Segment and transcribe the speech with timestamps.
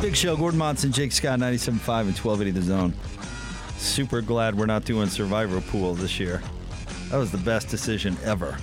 [0.00, 0.34] It's a big show.
[0.34, 1.68] Gordon Monson, Jake Scott, 97.5
[2.00, 2.94] and 1280 The Zone.
[3.76, 6.42] Super glad we're not doing Survivor Pool this year.
[7.10, 8.56] That was the best decision ever.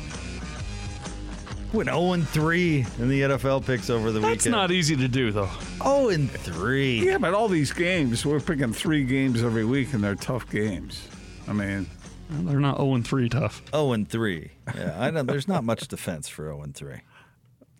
[1.73, 4.51] Went 0 3 in the NFL picks over the That's weekend.
[4.53, 5.49] not easy to do, though.
[5.83, 7.05] 0 3.
[7.05, 11.07] Yeah, but all these games, we're picking three games every week, and they're tough games.
[11.47, 11.85] I mean,
[12.31, 13.61] They're not 0 3 tough.
[13.69, 14.51] 0 3.
[14.75, 15.21] Yeah, I know.
[15.21, 16.95] There's not much defense for 0 3.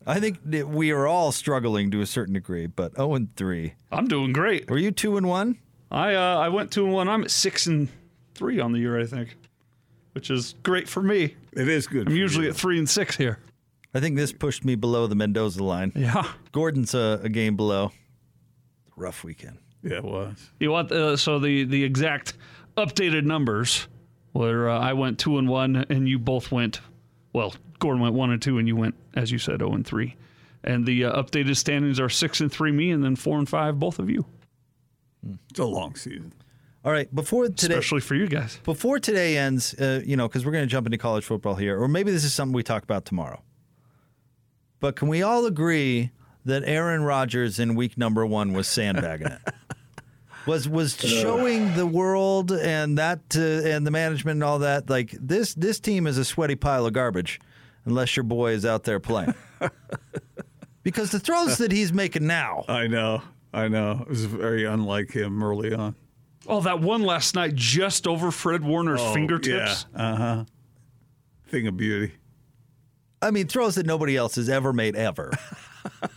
[0.07, 3.73] I think that we are all struggling to a certain degree, but 0 and 3.
[3.91, 4.69] I'm doing great.
[4.69, 5.57] Were you 2 and 1?
[5.91, 7.07] I uh, I went two and one.
[7.07, 7.87] I'm at six and
[8.35, 9.37] three on the year, I think,
[10.13, 11.35] which is great for me.
[11.53, 12.07] it is good.
[12.07, 12.51] I'm for usually you.
[12.51, 13.39] at three and six here.
[13.93, 15.93] I think this pushed me below the Mendoza line.
[15.95, 16.29] Yeah.
[16.51, 17.91] Gordon's a, a game below.
[18.95, 19.59] Rough weekend.
[19.81, 20.51] Yeah, it was.
[20.59, 22.33] You want uh, so the the exact
[22.75, 23.87] updated numbers
[24.33, 26.81] where uh, I went two and one and you both went
[27.31, 27.53] well.
[27.79, 30.15] Gordon went one and two and you went as you said zero and three.
[30.63, 33.79] And the uh, updated standings are six and three me and then four and five
[33.79, 34.25] both of you,
[35.49, 36.33] It's a long season.
[36.83, 38.59] All right, before today, especially for you guys.
[38.63, 41.77] before today ends, uh, you know, because we're going to jump into college football here,
[41.81, 43.41] or maybe this is something we talk about tomorrow.
[44.79, 46.11] But can we all agree
[46.45, 49.41] that Aaron Rodgers in week number one was sandbagging it?
[50.45, 55.11] Was was showing the world and that uh, and the management and all that like
[55.19, 57.41] this this team is a sweaty pile of garbage
[57.87, 59.33] unless your boy is out there playing.
[60.83, 63.21] because the throws that he's making now, I know.
[63.53, 63.99] I know.
[64.01, 65.95] It was very unlike him early on.
[66.47, 69.85] Oh, that one last night just over Fred Warner's fingertips.
[69.95, 70.11] Yeah.
[70.11, 70.45] Uh huh.
[71.47, 72.13] Thing of beauty.
[73.21, 75.31] I mean, throws that nobody else has ever made ever.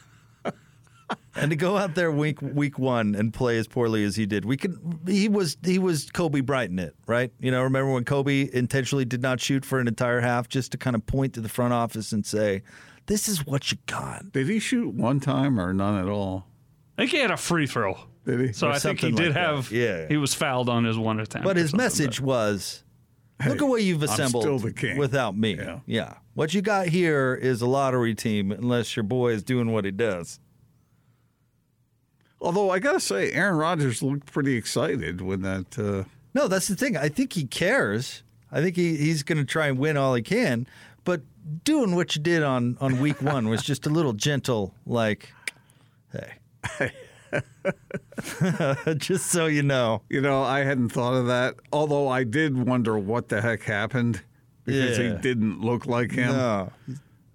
[1.42, 4.44] and to go out there week week one and play as poorly as he did,
[4.44, 4.78] we could.
[5.06, 7.32] He was he was Kobe Bryant it right.
[7.40, 10.78] You know, remember when Kobe intentionally did not shoot for an entire half just to
[10.78, 12.62] kind of point to the front office and say,
[13.06, 16.46] "This is what you got." Did he shoot one time or none at all?
[16.98, 17.98] I think he had a free throw.
[18.26, 18.52] Did he?
[18.52, 19.54] So Or I think he something did like that.
[19.54, 19.72] have.
[19.72, 20.06] Yeah.
[20.08, 21.46] He was fouled on his one attempt.
[21.46, 22.84] But his message but- was.
[23.46, 24.98] Look Hey, at what you've I'm assembled still the king.
[24.98, 25.54] without me.
[25.56, 25.80] Yeah.
[25.86, 26.14] yeah.
[26.34, 29.90] What you got here is a lottery team unless your boy is doing what he
[29.92, 30.38] does.
[32.40, 35.78] Although I gotta say, Aaron Rodgers looked pretty excited when that.
[35.78, 36.96] Uh, No, that's the thing.
[36.96, 38.22] I think he cares.
[38.52, 40.66] I think he, he's going to try and win all he can.
[41.04, 41.20] But
[41.64, 45.32] doing what you did on, on week one was just a little gentle, like,
[46.12, 46.90] hey.
[48.96, 50.02] just so you know.
[50.08, 51.54] you know, I hadn't thought of that.
[51.72, 54.20] Although I did wonder what the heck happened
[54.64, 55.14] because Yeah.
[55.16, 56.32] he didn't look like him.
[56.32, 56.72] No.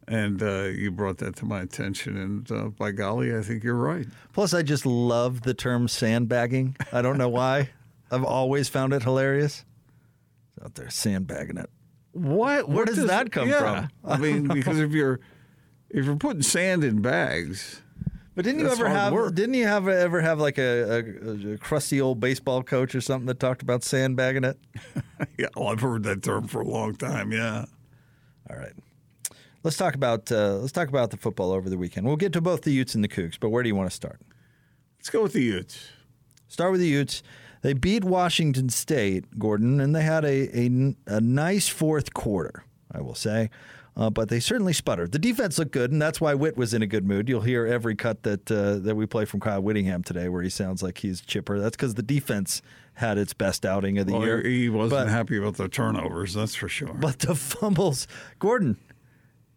[0.07, 3.73] And uh, you brought that to my attention, and uh, by golly, I think you're
[3.73, 4.05] right.
[4.33, 6.75] Plus, I just love the term sandbagging.
[6.91, 7.69] I don't know why.
[8.11, 9.65] I've always found it hilarious.
[10.53, 11.69] He's out there sandbagging it.
[12.11, 12.69] What?
[12.69, 13.59] Where does that come yeah.
[13.59, 13.89] from?
[14.05, 15.19] I mean, because if you're
[15.89, 17.81] if you're putting sand in bags,
[18.35, 19.11] But didn't you ever have?
[19.11, 19.33] work.
[19.33, 23.25] Didn't you have ever have like a, a, a crusty old baseball coach or something
[23.25, 24.59] that talked about sandbagging it?
[25.38, 27.31] yeah, well, I've heard that term for a long time.
[27.31, 27.65] Yeah.
[28.49, 28.73] All right.
[29.65, 32.05] Let's talk about uh, let's talk about the football over the weekend.
[32.05, 33.95] We'll get to both the Utes and the Cougs, but where do you want to
[33.95, 34.21] start?
[34.99, 35.87] Let's go with the Utes.
[36.47, 37.23] Start with the Utes.
[37.63, 43.01] They beat Washington State, Gordon, and they had a, a, a nice fourth quarter, I
[43.01, 43.49] will say.
[43.97, 45.11] Uh, but they certainly sputtered.
[45.13, 47.27] The defense looked good, and that's why Whitt was in a good mood.
[47.27, 50.49] You'll hear every cut that uh, that we play from Kyle Whittingham today, where he
[50.49, 51.59] sounds like he's chipper.
[51.59, 52.61] That's because the defense
[52.93, 54.41] had its best outing of the Well, year.
[54.43, 56.93] he wasn't But- happy about the turnovers, that's for sure.
[56.93, 58.77] But the fumbles, Gordon.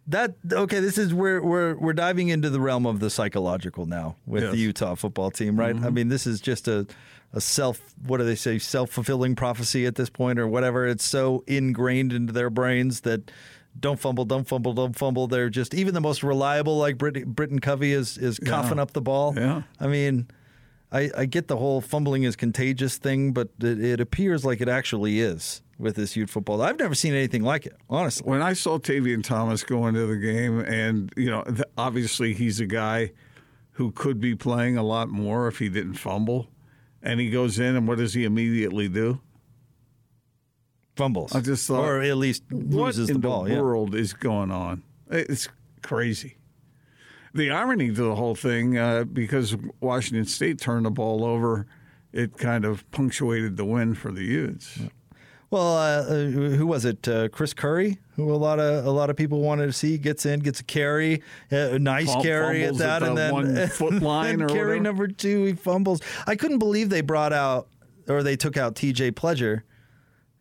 [0.09, 0.81] That okay?
[0.81, 4.53] This is where we're we're diving into the realm of the psychological now with Yes.
[4.53, 5.77] the Utah football team, right?
[5.77, 5.95] I mm-hmm.
[5.95, 6.87] mean, this is just a
[7.35, 10.87] a self what do they say self fulfilling prophecy at this point or whatever.
[10.87, 13.31] It's so ingrained into their brains that
[13.79, 15.27] don't fumble, don't fumble, don't fumble.
[15.27, 19.03] They're just even the most reliable like Brit- Britain Covey is is coughing up the
[19.03, 19.35] ball.
[19.37, 19.63] Yeah.
[19.79, 20.29] I mean.
[20.91, 24.71] I, I get the whole fumbling is contagious thing, but it, it appears like it
[24.71, 26.61] actually is with this youth football.
[26.61, 28.29] I've never seen anything like it, honestly.
[28.29, 31.45] when I saw Tavion Thomas go into the game, and you know,
[31.77, 33.13] obviously he's a guy
[33.73, 36.49] who could be playing a lot more if he didn't fumble,
[37.03, 39.21] and he goes in, and what does he immediately do?
[40.97, 41.33] Fumbles.
[41.35, 43.45] I just thought, or at least What loses the ball.
[43.45, 43.61] the yeah.
[43.61, 44.83] world is going on?
[45.09, 45.49] It's
[45.83, 46.37] crazy.
[47.33, 51.67] the irony to the whole thing, uh, because Washington State turned the ball over,
[52.13, 54.81] it kind of punctuated the win for the Utes.
[55.51, 57.09] Well, uh, uh, who was it?
[57.09, 60.27] Uh, Chris Curry, who a lot of a lot of people wanted to see, gets
[60.27, 63.33] in, gets a carry, uh, a nice Fum- carry at that, at and the then
[63.33, 64.81] one foot line or carry whatever.
[64.83, 66.01] number two, he fumbles.
[66.27, 67.69] I couldn't believe they brought out
[68.09, 69.13] or they took out T.J.
[69.13, 69.63] Pledger,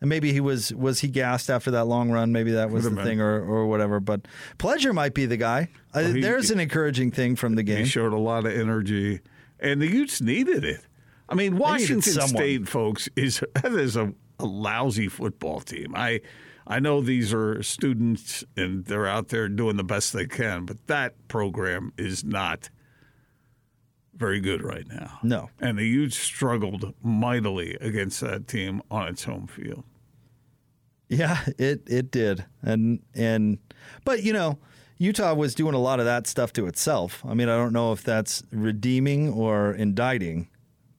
[0.02, 2.34] and maybe he was was he gassed after that long run?
[2.34, 3.06] Maybe that was Could the been.
[3.06, 4.02] thing, or or whatever.
[4.02, 4.28] But
[4.60, 5.70] Pledger might be the guy.
[5.94, 7.80] Uh, he- there's an encouraging thing from the game.
[7.80, 9.22] He showed a lot of energy,
[9.58, 10.82] and the Utes needed it.
[11.30, 12.02] I mean, Washington.
[12.28, 15.94] State, folks, is that is a, a lousy football team.
[15.96, 16.22] I
[16.66, 20.88] I know these are students and they're out there doing the best they can, but
[20.88, 22.70] that program is not
[24.14, 25.20] very good right now.
[25.24, 25.50] No.
[25.60, 29.84] And the Utes struggled mightily against that team on its home field.
[31.10, 33.60] Yeah, it it did, and and
[34.04, 34.58] but you know,
[34.98, 37.24] Utah was doing a lot of that stuff to itself.
[37.26, 40.50] I mean, I don't know if that's redeeming or indicting,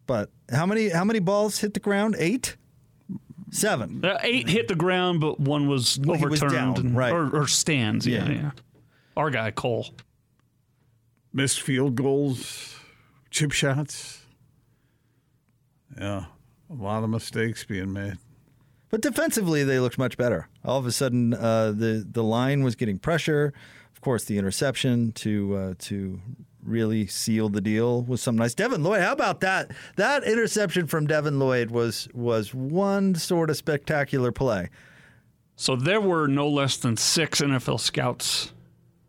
[0.06, 2.16] but how many how many balls hit the ground?
[2.18, 2.56] Eight,
[3.50, 4.04] seven.
[4.04, 7.12] Uh, eight hit the ground, but one was Well, he was overturned, down, and- right.
[7.12, 8.06] or, or stands.
[8.06, 8.32] Yeah, Yeah.
[8.34, 8.50] yeah.
[9.16, 9.88] Our guy Cole.
[11.32, 12.76] Missed field goals,
[13.30, 14.22] chip shots.
[15.98, 16.24] Yeah,
[16.70, 18.18] a lot of mistakes being made.
[18.90, 20.48] But defensively, they looked much better.
[20.64, 23.52] All of a sudden, uh, the the line was getting pressure.
[23.92, 26.20] Of course, the interception to uh, to
[26.68, 28.54] really seal the deal with some nice.
[28.54, 29.70] Devin Lloyd, how about that?
[29.96, 34.68] That interception from Devin Lloyd was was one sort of spectacular play.
[35.56, 38.52] So there were no less than six NFL scouts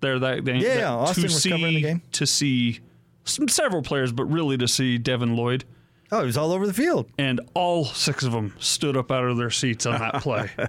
[0.01, 0.55] there that day.
[0.57, 2.01] Yeah, that- yeah, Austin was see, covering the game.
[2.13, 2.79] to see
[3.25, 5.65] some, several players, but really to see Devin Lloyd,
[6.11, 7.07] Oh, he was all over the field.
[7.19, 10.49] and all six of them stood up out of their seats on that play.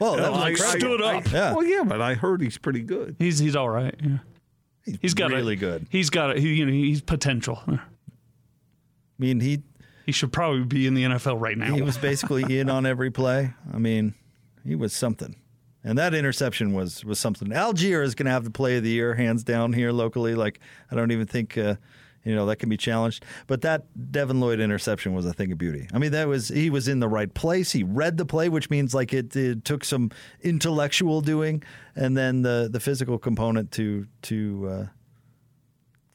[0.00, 0.78] Well, that was I- incredible.
[0.80, 1.30] stood up.
[1.30, 1.52] Yeah.
[1.54, 3.16] Well, yeah, but I heard he's pretty good.
[3.18, 3.94] he's he's all right.
[4.02, 4.16] Yeah.
[5.00, 5.86] He's got really a, good.
[5.90, 7.62] He's got a, he, you know he's potential.
[7.68, 7.80] I
[9.18, 9.62] mean, he
[10.06, 11.74] He should probably be in the NFL right now.
[11.74, 13.52] he was basically in on every play.
[13.72, 14.14] I mean,
[14.64, 15.36] he was something.
[15.82, 17.52] And that interception was was something.
[17.52, 20.34] Algier is going to have the play of the year, hands down here locally.
[20.34, 20.60] Like
[20.90, 21.76] I don't even think uh,
[22.24, 23.24] you know that can be challenged.
[23.46, 25.88] But that Devin Lloyd interception was a thing of beauty.
[25.92, 27.72] I mean, that was he was in the right place.
[27.72, 30.10] He read the play, which means like it, it took some
[30.42, 31.62] intellectual doing,
[31.94, 34.86] and then the the physical component to to uh,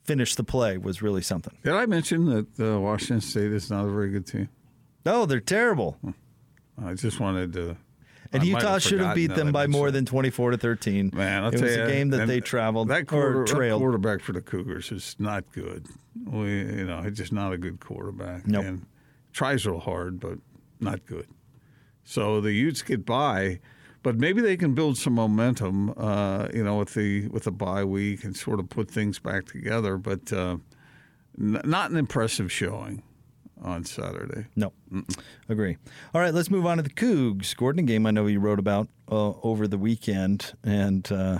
[0.03, 1.57] finish the play was really something.
[1.63, 4.49] Did I mention that uh, Washington State is not a very good team?
[5.05, 5.97] No, they're terrible.
[6.83, 7.77] I just wanted to.
[8.33, 9.93] And I Utah should have beat them by more that.
[9.93, 11.11] than 24 to 13.
[11.13, 13.81] Man, I'll it was you, a game that they traveled That, quarter, or that trailed.
[13.81, 15.85] quarterback for the Cougars is not good.
[16.25, 18.47] We, you know, he's just not a good quarterback.
[18.47, 18.65] Nope.
[18.65, 18.85] And
[19.33, 20.39] tries real hard, but
[20.79, 21.27] not good.
[22.03, 23.59] So the Utes get by,
[24.03, 25.93] but maybe they can build some momentum.
[25.97, 29.45] Uh, you know, with the with the bye week and sort of put things back
[29.45, 29.97] together.
[29.97, 30.57] But uh,
[31.39, 33.01] n- not an impressive showing
[33.61, 34.45] on Saturday.
[34.55, 34.73] No,
[35.49, 35.77] agree.
[36.13, 37.55] All right, let's move on to the Cougs.
[37.55, 41.39] Gordon, a game I know you wrote about uh, over the weekend, and uh,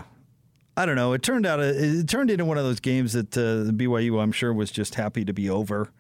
[0.78, 1.14] I don't know.
[1.14, 4.54] It turned out it turned into one of those games that uh, BYU, I'm sure,
[4.54, 5.92] was just happy to be over.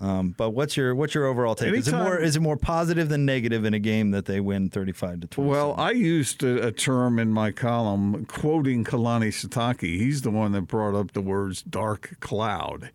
[0.00, 1.74] Um, but what's your what's your overall take?
[1.74, 4.70] Is it more is it more positive than negative in a game that they win
[4.70, 5.50] 35 to 20?
[5.50, 9.82] Well, I used a, a term in my column quoting Kalani Sitake.
[9.82, 12.90] He's the one that brought up the words "dark cloud,"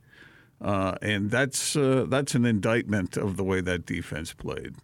[0.62, 4.76] uh, and that's uh, that's an indictment of the way that defense played.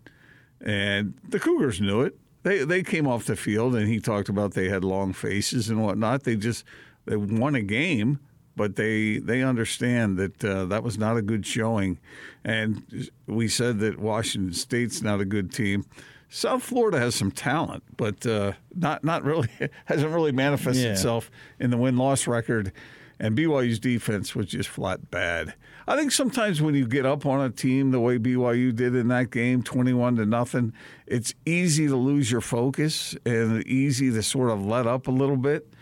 [0.60, 2.18] And the Cougars knew it.
[2.44, 5.84] They they came off the field, and he talked about they had long faces and
[5.84, 6.24] whatnot.
[6.24, 6.64] They just
[7.06, 8.20] they won a game,
[8.56, 12.00] but they they understand that uh, that was not a good showing.
[12.44, 15.86] And we said that Washington State's not a good team.
[16.30, 19.50] South Florida has some talent, but uh, not not really
[19.86, 20.92] hasn't really manifested Yeah.
[20.92, 22.72] itself in the win loss record.
[23.20, 25.54] And BYU's defense was just flat bad.
[25.88, 29.08] I think sometimes when you get up on a team the way BYU did in
[29.10, 30.74] that game, twenty-one to nothing,
[31.08, 35.38] it's easy to lose your focus and easy to sort of let up a little
[35.38, 35.74] bit.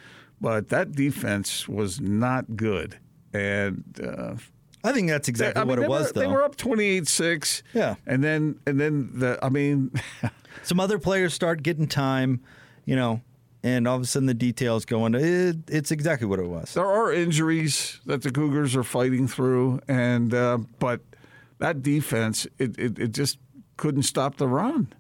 [0.42, 2.98] But that defense was not good,
[3.34, 4.36] and uh,
[4.84, 6.20] I think that's exactly I mean, what it was, were, though.
[6.22, 7.64] They were up twenty-eight-six.
[7.74, 7.96] Yeah.
[8.08, 9.92] and then and then the I mean.
[10.64, 12.42] Some other players start getting time,
[12.86, 13.22] you know,
[13.64, 16.74] and all of a sudden the details go into it, it's exactly what it was.
[16.74, 21.02] There are injuries that the Cougars are fighting through, and uh, but
[21.60, 23.38] that defense, it, it, it just
[23.78, 24.94] couldn't stop the run.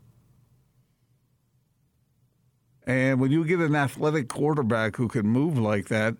[2.85, 6.15] And when you get an athletic quarterback who can move like that,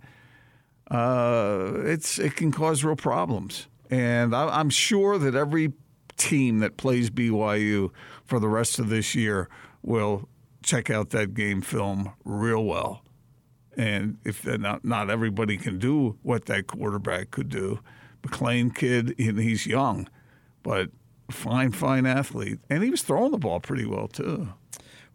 [0.92, 3.68] uh, it's it can cause real problems.
[3.90, 5.74] And I, I'm sure that every
[6.18, 7.92] team that plays BYU
[8.26, 9.50] for the rest of this year
[9.82, 10.30] will
[10.64, 13.02] check out that game film real well
[13.78, 17.80] And if not not everybody can do what that quarterback could do,
[18.24, 20.08] McClain kid, and he's young,
[20.64, 20.90] but
[21.32, 24.50] fine, fine athlete, and he was throwing the ball pretty well too.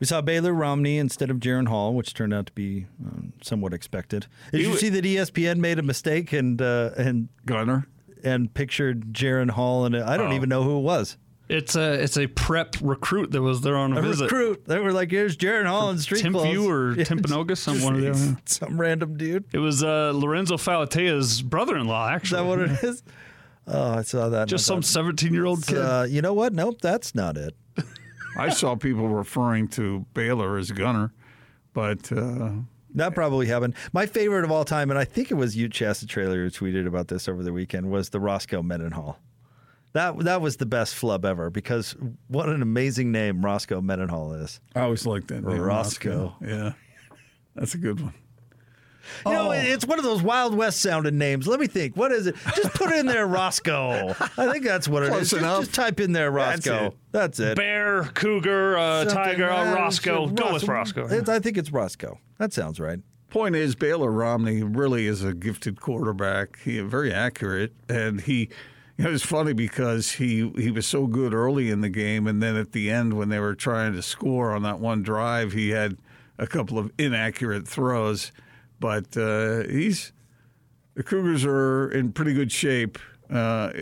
[0.00, 3.72] We saw Baylor Romney instead of Jaren Hall, which turned out to be um, somewhat
[3.74, 4.26] expected.
[4.50, 7.86] Did He you wa- see that ESPN made a mistake and uh, and Gunner,
[8.24, 10.36] and pictured Jaren Hall and I don't Oh.
[10.36, 11.16] even know who it was.
[11.48, 14.24] It's a it's a prep recruit that was there on a, A visit.
[14.24, 14.64] recruit.
[14.64, 17.82] They were like, "Here's Jaren Hall in street Tim clothes." Few or Yeah, Timpanogos, some
[17.82, 19.44] one of the some random dude.
[19.52, 22.66] It was uh, Lorenzo Fauatea's brother-in-law, Actually, Is actually.
[22.68, 23.02] that what it is?
[23.66, 24.48] Oh, I saw that.
[24.48, 25.78] Just some 17-year-old kid.
[25.78, 26.52] Uh, you know what?
[26.52, 27.54] Nope, that's not it.
[28.38, 31.12] I saw people referring to Baylor as Gunner,
[31.72, 32.50] but uh,
[32.94, 33.74] That probably happened.
[33.92, 36.86] My favorite of all time, and I think it was you, Chasta Trailer, who tweeted
[36.86, 39.18] about this over the weekend, was the Roscoe Mendenhall.
[39.94, 41.94] That that was the best flub ever because
[42.28, 44.60] what an amazing name Roscoe Mendenhall is.
[44.74, 46.34] I always liked that name, Roscoe.
[46.44, 46.72] Yeah,
[47.54, 48.12] that's a good one.
[49.26, 49.52] You know, Oh.
[49.52, 51.46] it's one of those Wild West sounding names.
[51.46, 51.94] Let me think.
[51.96, 52.34] What is it?
[52.56, 54.14] Just put in there Roscoe.
[54.38, 55.28] I think that's what it is.
[55.28, 56.86] Close Just, just type in there That's Roscoe.
[56.86, 56.96] it.
[57.12, 57.56] That's it.
[57.56, 60.26] Bear, cougar, uh, tiger, uh, like- Roscoe.
[60.28, 61.04] Go with Roscoe.
[61.04, 62.18] It's- I think it's Roscoe.
[62.38, 62.98] That sounds right.
[63.28, 66.58] Point is, Baylor Romney really is a gifted quarterback.
[66.64, 68.48] He very accurate, and he.
[68.96, 72.56] You was funny because he he was so good early in the game, and then
[72.56, 75.96] at the end, when they were trying to score on that one drive, he had
[76.38, 78.30] a couple of inaccurate throws.
[78.78, 80.12] But uh, he's
[80.94, 82.98] the Cougars are in pretty good shape
[83.30, 83.72] uh,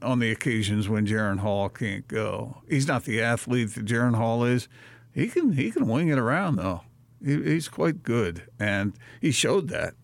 [0.00, 2.62] on the occasions when Jaren Hall can't go.
[2.68, 4.68] He's not the athlete that Jaren Hall is.
[5.12, 6.82] He can he can wing it around though.
[7.22, 9.94] He, he's quite good, and he showed that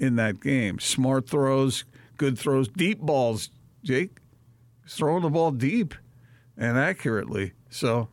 [0.00, 0.80] in that game.
[0.80, 1.84] Smart throws,
[2.16, 3.50] good throws, deep balls.
[3.82, 4.18] Jake,
[4.86, 5.94] throwing the ball deep
[6.56, 7.52] and accurately.
[7.68, 8.08] So.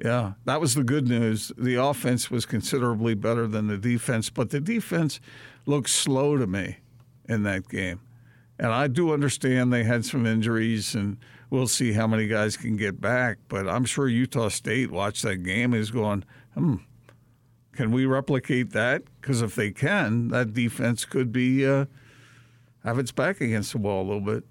[0.00, 1.50] Yeah, that was the good news.
[1.58, 5.18] The offense was considerably better than the defense, but the defense
[5.66, 6.76] looked slow to me
[7.28, 8.00] in that game.
[8.58, 11.18] And I do understand they had some injuries, and
[11.50, 13.38] we'll see how many guys can get back.
[13.48, 16.24] But I'm sure Utah State watched that game is going,
[16.54, 16.76] hmm,
[17.72, 19.02] can we replicate that?
[19.20, 21.86] Because if they can, that defense could be uh,
[22.84, 24.44] have its back against the wall a little bit.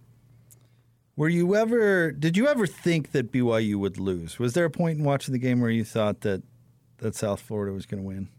[1.18, 2.12] Were you ever?
[2.12, 4.38] Did you ever think that BYU would lose?
[4.40, 6.44] Was there a point in watching the game where you thought that
[7.00, 8.30] that South Florida was going to win?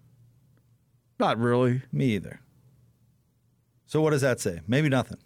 [1.18, 1.82] Not really.
[1.92, 2.40] Me either.
[3.87, 4.61] So what does that say?
[4.68, 5.18] Maybe nothing.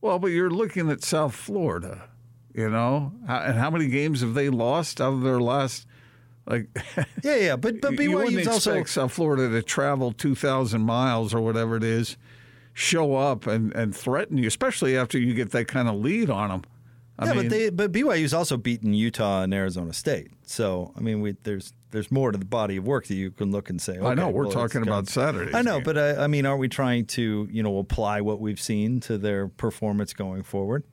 [0.00, 2.08] Well, but you're looking at South Florida,
[2.54, 5.86] you know, How- and how many games have they lost out of their last?
[6.46, 6.68] Like,
[7.24, 10.82] Yeah, yeah, but but you wouldn't BYU's also expect South Florida to travel two thousand
[10.82, 12.16] miles or whatever it is,
[12.78, 16.48] show up and, and threaten you, especially after you get that kind of lead on
[16.48, 16.62] them.
[17.18, 20.30] I yeah, mean, but they but BYU's also beaten Utah and Arizona State.
[20.44, 23.50] So I mean, we, there's there's more to the body of work that you can
[23.50, 23.98] look and say.
[23.98, 25.52] I know we're well, talking about Saturday.
[25.52, 28.60] I know, but I, I mean, aren't we trying to you know apply what we've
[28.60, 30.84] seen to their performance going forward?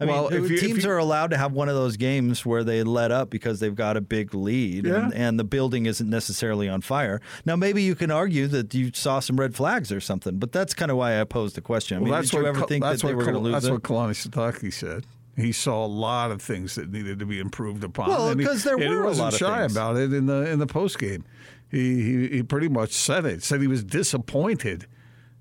[0.00, 2.46] I Well, mean, if you- teams you- are allowed to have one of those games
[2.46, 5.18] where they let up because they've got a big lead and, Yeah.
[5.28, 7.20] and the building isn't necessarily on fire.
[7.44, 10.72] Now, maybe you can argue that you saw some red flags or something, but that's
[10.72, 11.98] kind of why I posed the question.
[11.98, 13.72] I mean, did you ever Ka- think that they were going to lose That's it?
[13.72, 15.04] what Kalani Sitake said.
[15.36, 18.08] He saw a lot of things that needed to be improved upon.
[18.08, 19.72] Well, and he- 'cause there and he were a lot of shy things.
[19.72, 21.24] about it in the in the post game.
[21.70, 23.42] He, he he pretty much said it.
[23.42, 24.86] Said he was disappointed,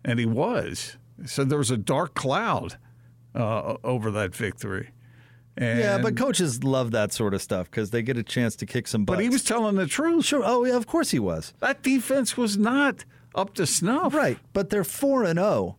[0.06, 0.98] and he was.
[1.26, 2.78] Said there was a dark cloud
[3.40, 4.90] uh, over that victory.
[5.58, 8.66] And, Yeah, but coaches love that sort of stuff because they get a chance to
[8.66, 9.18] kick some butts.
[9.18, 10.26] but he was telling the truth.
[10.26, 10.42] sure.
[10.46, 11.54] Oh, yeah, of course he was.
[11.60, 13.04] That defense was not
[13.36, 14.14] up to snuff.
[14.14, 15.78] Right, but they're four and zero,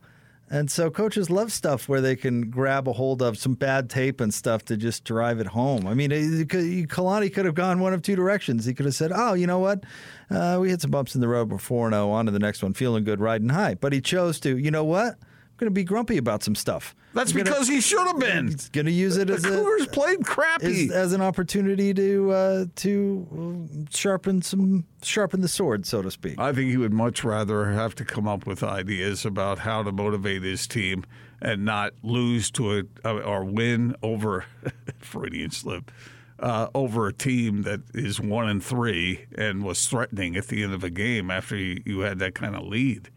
[0.50, 4.20] and so coaches love stuff where they can grab a hold of some bad tape
[4.20, 5.86] and stuff to just drive it home.
[5.86, 8.64] I mean, Kalani could have gone one of two directions.
[8.66, 9.84] He could have said, "Oh, you know what?
[10.30, 11.50] Uh, we hit some bumps in the road.
[11.50, 12.10] We're four and zero.
[12.10, 12.74] On to the next one.
[12.74, 14.58] Feeling good, riding high." But he chose to.
[14.58, 15.16] You know what?
[15.60, 16.94] Going to be grumpy about some stuff.
[17.12, 18.48] That's gonna- because he should have been.
[18.48, 20.86] He's going to use it The as Cougars a played crappy.
[20.86, 26.10] as, as an opportunity to uh, to uh, sharpen some sharpen the sword, so to
[26.10, 26.38] speak.
[26.38, 29.92] I think he would much rather have to come up with ideas about how to
[29.92, 31.04] motivate his team
[31.42, 34.46] and not lose to a or win over
[35.00, 35.90] Freudian slip
[36.38, 40.72] uh, over a team that is one and three and was threatening at the end
[40.72, 43.10] of a game after you, you had that kind of lead.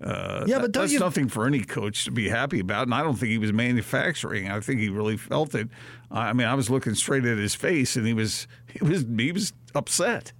[0.00, 2.94] Uh, Yeah, but don't that's you- nothing for any coach to be happy about, and
[2.94, 4.50] I don't think he was manufacturing.
[4.50, 5.68] I think he really felt it.
[6.10, 9.32] I mean, I was looking straight at his face, and he was he was he
[9.32, 10.32] was upset.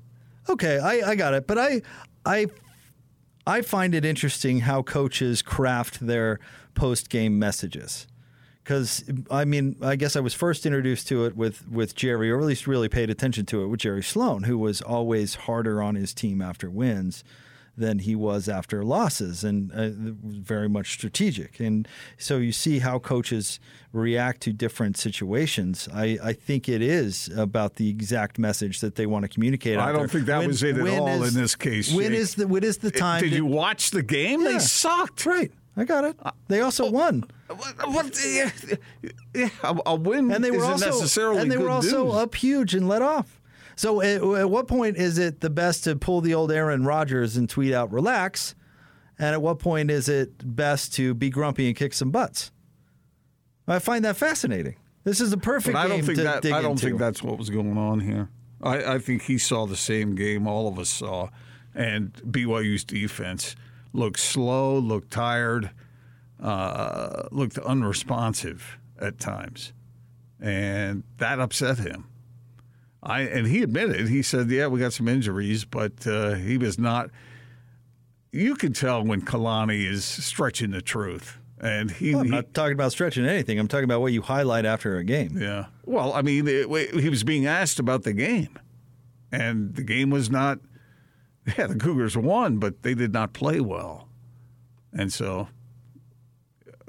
[0.49, 1.83] Okay, I, I got it, but I
[2.25, 2.47] I
[3.47, 6.39] I find it interesting how coaches craft their
[6.75, 8.07] post game messages.
[8.65, 12.39] Because I mean, I guess I was first introduced to it with with Jerry, or
[12.39, 15.97] at least really paid attention to it with Jerry Sloan, who was always harder on
[15.97, 17.25] his team after wins.
[17.77, 19.89] Than he was after losses, and uh,
[20.23, 21.61] very much strategic.
[21.61, 23.59] And so you see how coaches
[23.93, 25.89] react to different situations.
[25.93, 29.79] I, I think it is about the exact message that they want to communicate.
[29.79, 30.09] I don't there.
[30.09, 31.93] think that When- was it at all is- in this case.
[31.93, 33.23] When is the when is the time?
[33.23, 34.43] Did to- you watch the game?
[34.43, 34.53] Yeah.
[34.53, 35.25] They sucked.
[35.25, 36.17] Right, I got it.
[36.49, 37.25] They also won.
[37.49, 38.51] What, yeah,
[39.35, 42.15] yeah, a, win and they were also necessarily and they were also news.
[42.15, 43.40] up huge and let off.
[43.81, 47.39] So at, at what point is it the best to pull the old Aaron Rodgers
[47.39, 48.55] and tweet out relax?
[49.19, 52.53] And at what point is it best to be grumpy and kick some butts?
[53.67, 54.77] I find that fascinating.
[55.05, 56.45] This is the perfect But I don't think that.
[56.45, 56.89] I don't into.
[56.89, 58.29] think that's what was going on here.
[58.63, 61.31] I, I think he saw the same game all of us saw,
[61.75, 63.57] and BYU's defense
[63.95, 65.71] looked slow, looked tired,
[66.39, 69.73] uh, looked unresponsive at times,
[70.39, 72.10] and that upset him.
[73.03, 76.79] I and he admitted he said, "Yeah, we got some injuries, but uh, he was
[76.79, 77.11] not."
[78.33, 82.75] You can tell when Kalani is stretching the truth, and he, I'm he not talking
[82.75, 83.59] about stretching anything.
[83.59, 85.37] I'm talking about what you highlight after a game.
[85.37, 85.67] yeah.
[85.85, 86.69] Well, I mean, it,
[87.01, 88.57] he was being asked about the game,
[89.33, 90.59] and the game was not.
[91.59, 94.09] Yeah, the Cougars won, but they did not play well,
[94.93, 95.49] and so.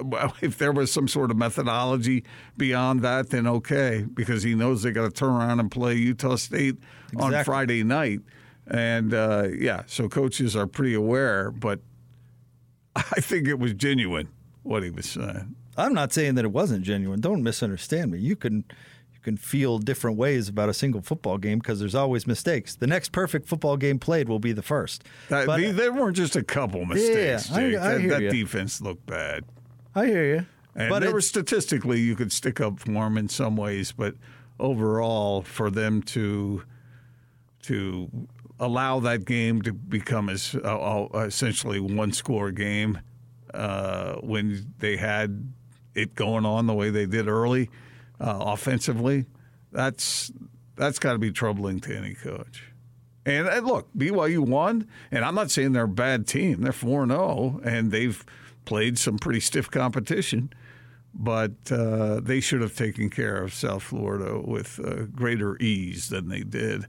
[0.00, 2.24] Well, if there was some sort of methodology
[2.56, 6.36] beyond that, then okay, because he knows they got to turn around and play Utah
[6.36, 6.76] State
[7.16, 8.20] on Friday night,
[8.66, 11.50] and uh, yeah, so coaches are pretty aware.
[11.50, 11.80] But
[12.96, 14.28] I think it was genuine
[14.62, 15.56] what he was saying.
[15.76, 17.20] I'm not saying that it wasn't genuine.
[17.20, 18.18] Don't misunderstand me.
[18.18, 18.64] You can
[19.14, 22.74] you can feel different ways about a single football game because there's always mistakes.
[22.74, 25.04] The next perfect football game played will be the first.
[25.28, 27.50] That, But- they- there weren't just a couple mistakes.
[27.50, 29.44] I- I that that defense looked bad.
[29.94, 30.46] I hear you.
[30.74, 34.14] And but there were statistically you could stick up for them in some ways, but
[34.58, 36.62] overall, for them to
[37.64, 38.10] to
[38.58, 43.00] allow that game to become as uh, essentially one score game
[43.52, 45.52] uh, when they had
[45.94, 47.68] it going on the way they did early
[48.20, 49.26] uh, offensively,
[49.72, 50.32] that's
[50.76, 52.64] that's got to be troubling to any coach.
[53.24, 56.62] And, and look, BYU won, and I'm not saying they're a bad team.
[56.62, 58.24] They're 4 0, and they've
[58.64, 60.52] played some pretty stiff competition,
[61.14, 66.28] but uh, they should have taken care of South Florida with uh, greater ease than
[66.28, 66.86] they did.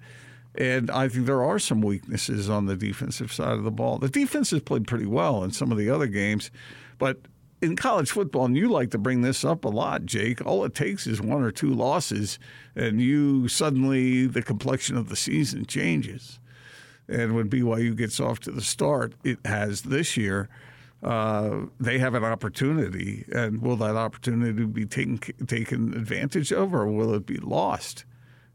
[0.55, 3.97] And I think there are some weaknesses on the defensive side of the ball.
[3.97, 6.51] The defense has played pretty well in some of the other games,
[6.99, 7.21] but
[7.63, 10.75] in college football, and you like to bring this up a lot, Jake, all it
[10.75, 12.37] takes is one or two losses,
[12.75, 16.39] and you suddenly the complexion of the season changes.
[17.07, 20.49] And when BYU gets off to the start, it has this year,
[21.03, 23.25] uh, they have an opportunity.
[23.33, 28.05] And will that opportunity be taken, taken advantage of, or will it be lost?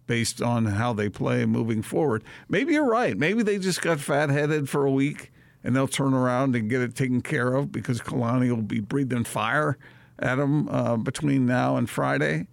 [0.08, 2.24] based on how they play moving forward.
[2.48, 3.16] Maybe you're right.
[3.16, 5.30] Maybe they just got fat headed for a week
[5.62, 9.24] and they'll turn around and get it taken care of because Kalani will be breathing
[9.24, 9.78] fire
[10.18, 12.48] at them uh, between now and Friday.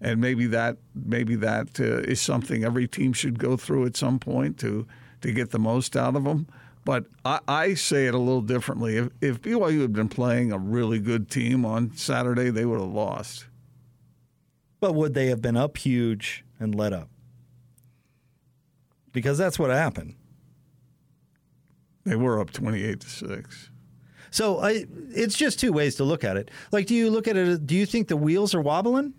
[0.00, 4.18] And maybe that maybe that uh, is something every team should go through at some
[4.18, 4.86] point to
[5.20, 6.46] to get the most out of them.
[6.84, 8.96] But I, I say it a little differently.
[8.96, 12.88] If, if BYU had been playing a really good team on Saturday, they would have
[12.90, 13.46] lost.
[14.80, 17.08] But would they have been up huge and let up?
[19.12, 20.14] Because that's what happened.
[22.04, 23.70] They were up twenty-eight to six.
[24.30, 26.50] So I, it's just two ways to look at it.
[26.72, 27.66] Like, do you look at it?
[27.66, 29.12] Do you think the wheels are wobbling?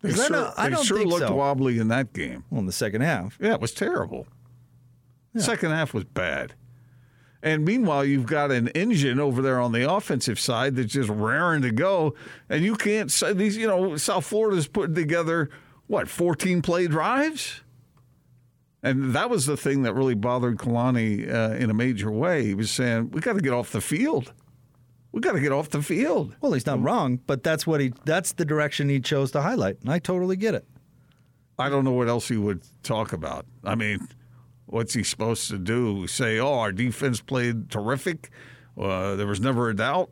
[0.00, 1.34] They I sure, don't- I they don't sure think looked so.
[1.34, 2.44] wobbly in that game.
[2.50, 3.38] Well, in the second half.
[3.40, 4.26] Yeah, it was terrible.
[5.36, 6.54] Second half was bad.
[7.42, 11.60] And meanwhile, you've got an engine over there on the offensive side that's just raring
[11.62, 12.14] to go.
[12.48, 15.50] And you can't say these, you know, South Florida's putting together,
[15.86, 17.60] what, 14 play drives?
[18.82, 22.44] And that was the thing that really bothered Kalani uh, in a major way.
[22.44, 24.32] He was saying, we got to get off the field.
[25.12, 26.34] We got to get off the field.
[26.40, 27.92] Well, he's not wrong, but that's what he.
[28.04, 30.66] That's the direction he chose to highlight, and I totally get it.
[31.56, 33.46] I don't know what else he would talk about.
[33.62, 34.08] I mean,
[34.66, 36.06] what's he supposed to do?
[36.06, 38.30] Say, "Oh, our defense played terrific.
[38.78, 40.10] Uh, there was never a doubt."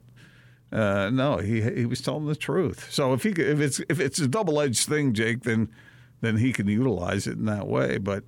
[0.73, 2.91] Uh, no, he he was telling the truth.
[2.91, 5.69] So if he if it's if it's a double edged thing, Jake, then
[6.23, 7.99] then he can utilize it in that way.
[7.99, 8.25] But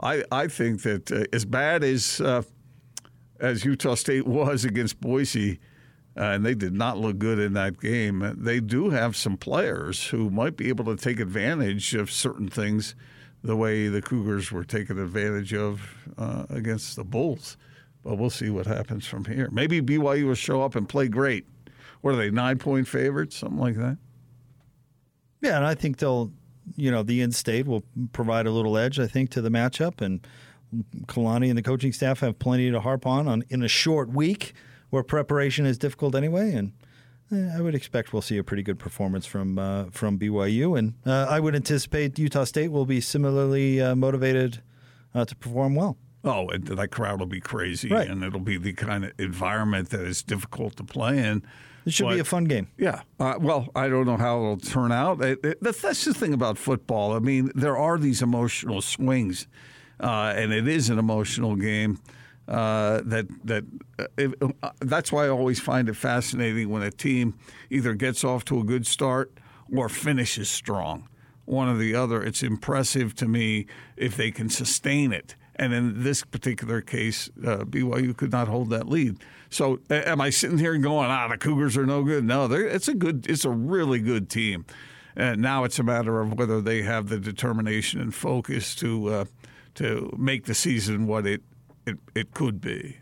[0.00, 2.42] I I think that uh, as bad as uh,
[3.38, 5.60] as Utah State was against Boise.
[6.16, 8.36] Uh, and they did not look good in that game.
[8.38, 12.94] They do have some players who might be able to take advantage of certain things
[13.44, 15.82] the way the Cougars were taken advantage of
[16.16, 17.58] uh, against the Bulls.
[18.02, 19.48] But we'll see what happens from here.
[19.52, 21.46] Maybe BYU will show up and play great.
[22.00, 23.36] What are they, nine point favorites?
[23.36, 23.98] Something like that?
[25.42, 26.32] Yeah, and I think they'll,
[26.74, 28.98] you know, the in-state will provide a little edge.
[28.98, 30.26] I think to the matchup, and
[31.06, 34.54] Kalani and the coaching staff have plenty to harp on, on in a short week
[34.88, 36.52] where preparation is difficult anyway.
[36.52, 36.72] And
[37.32, 41.26] I would expect we'll see a pretty good performance from uh, from BYU, and uh,
[41.28, 44.62] I would anticipate Utah State will be similarly uh, motivated
[45.14, 45.96] uh, to perform well.
[46.22, 48.08] Oh, and that crowd will be crazy, Right.
[48.08, 51.42] and it'll be the kind of environment that is difficult to play in.
[51.84, 52.68] It should be a fun game.
[52.78, 53.02] Yeah.
[53.20, 55.20] Uh, well, I don't know how it'll turn out.
[55.22, 57.12] It- it- that's, that's the thing about football.
[57.14, 59.46] I mean, there are these emotional swings,
[60.00, 61.98] uh, and it is an emotional game.
[62.46, 63.64] Uh, that that
[63.98, 67.34] uh, if, uh, that's why I always find it fascinating when a team
[67.70, 69.32] either gets off to a good start
[69.74, 71.08] or finishes strong.
[71.46, 72.22] One or the other.
[72.22, 75.36] It's impressive to me if they can sustain it.
[75.56, 79.18] And in this particular case, uh, BYU could not hold that lead.
[79.48, 82.24] So, am I sitting here going, "Ah, the Cougars are no good"?
[82.24, 84.66] No, it's a good, it's a really good team.
[85.16, 89.26] And now it's a matter of whether they have the determination and focus to
[89.76, 91.42] to make the season what it
[91.86, 92.98] it, it could be.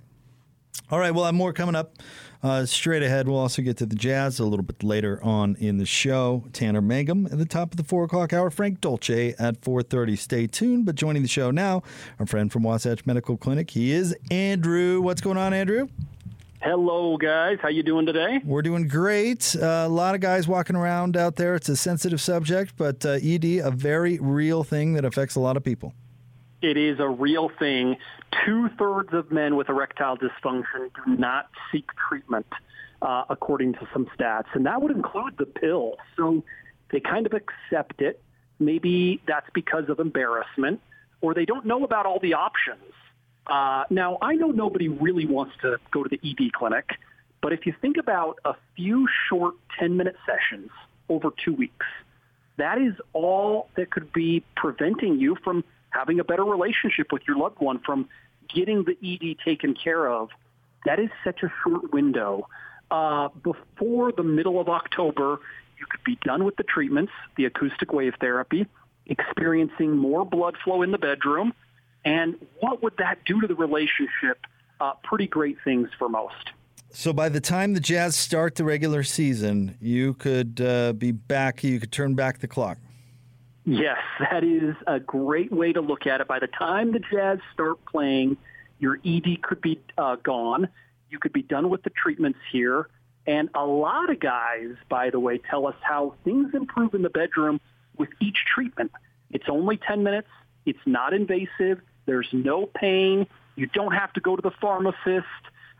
[0.90, 1.97] All right, we'll have more coming up
[2.42, 3.29] uh, straight ahead.
[3.29, 6.45] We'll also get to the Jazz a little bit later on in the show.
[6.53, 8.51] Tanner Mangum at the top of the four o'clock hour.
[8.51, 10.16] Frank Dolce at four thirty.
[10.16, 10.85] Stay tuned.
[10.85, 11.83] But joining the show now,
[12.18, 13.71] our friend from Wasatch Medical Clinic.
[13.71, 15.01] He is Andrew.
[15.01, 15.88] What's going on, Andrew?
[16.61, 17.59] Hello, guys.
[17.61, 18.40] How you doing today?
[18.45, 19.57] We're doing great.
[19.57, 21.57] Uh, a lot of guys walking around out there.
[21.57, 25.57] It's a sensitive subject, but uh, ED, a very real thing that affects a lot
[25.57, 25.92] of people.
[26.61, 27.97] It is a real thing.
[28.45, 32.47] Two thirds of men with erectile dysfunction do not seek treatment,
[33.03, 35.97] uh, according to some stats, and that would include the pill.
[36.16, 36.42] So
[36.90, 38.23] they kind of accept it.
[38.59, 40.81] Maybe that's because of embarrassment,
[41.21, 42.92] or they don't know about all the options.
[43.47, 46.90] Uh, now, I know nobody really wants to go to the ED clinic,
[47.40, 50.71] but if you think about a few short 10-minute sessions
[51.09, 51.87] over two weeks,
[52.57, 57.37] that is all that could be preventing you from having a better relationship with your
[57.37, 58.09] loved one, from
[58.49, 60.31] getting the ED taken care of.
[60.85, 62.49] That is such a short window.
[62.91, 65.41] Uh, before the middle of October,
[65.79, 68.67] you could be done with the treatments, the acoustic wave therapy,
[69.07, 71.55] experiencing more blood flow in the bedroom.
[72.05, 74.47] And what would that do to the relationship?
[74.81, 76.51] Uh, pretty great things for most.
[76.91, 81.65] So by the time the Jazz start the regular season, you could uh, be back.
[81.65, 82.79] You could turn back the clock.
[83.64, 86.27] Yes, that is a great way to look at it.
[86.27, 88.37] By the time the Jazz start playing,
[88.81, 90.68] your ED could be uh, gone.
[91.11, 92.88] You could be done with the treatments here.
[93.27, 97.11] And a lot of guys, by the way, tell us how things improve in the
[97.11, 97.61] bedroom
[97.96, 98.90] with each treatment.
[99.31, 100.29] It's only 10 minutes.
[100.66, 101.81] It's not invasive.
[102.07, 103.29] There's no pain.
[103.55, 105.27] You don't have to go to the pharmacist.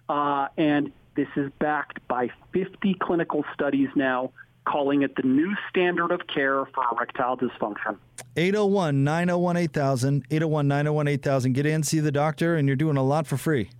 [0.09, 4.31] Uh, and this is backed by 50 clinical studies now
[4.65, 7.97] calling it the new standard of care for erectile dysfunction.
[8.37, 10.25] 801 901 8000.
[10.31, 11.53] 801 901 8000.
[11.53, 13.71] Get in, see the doctor, and you're doing a lot for free.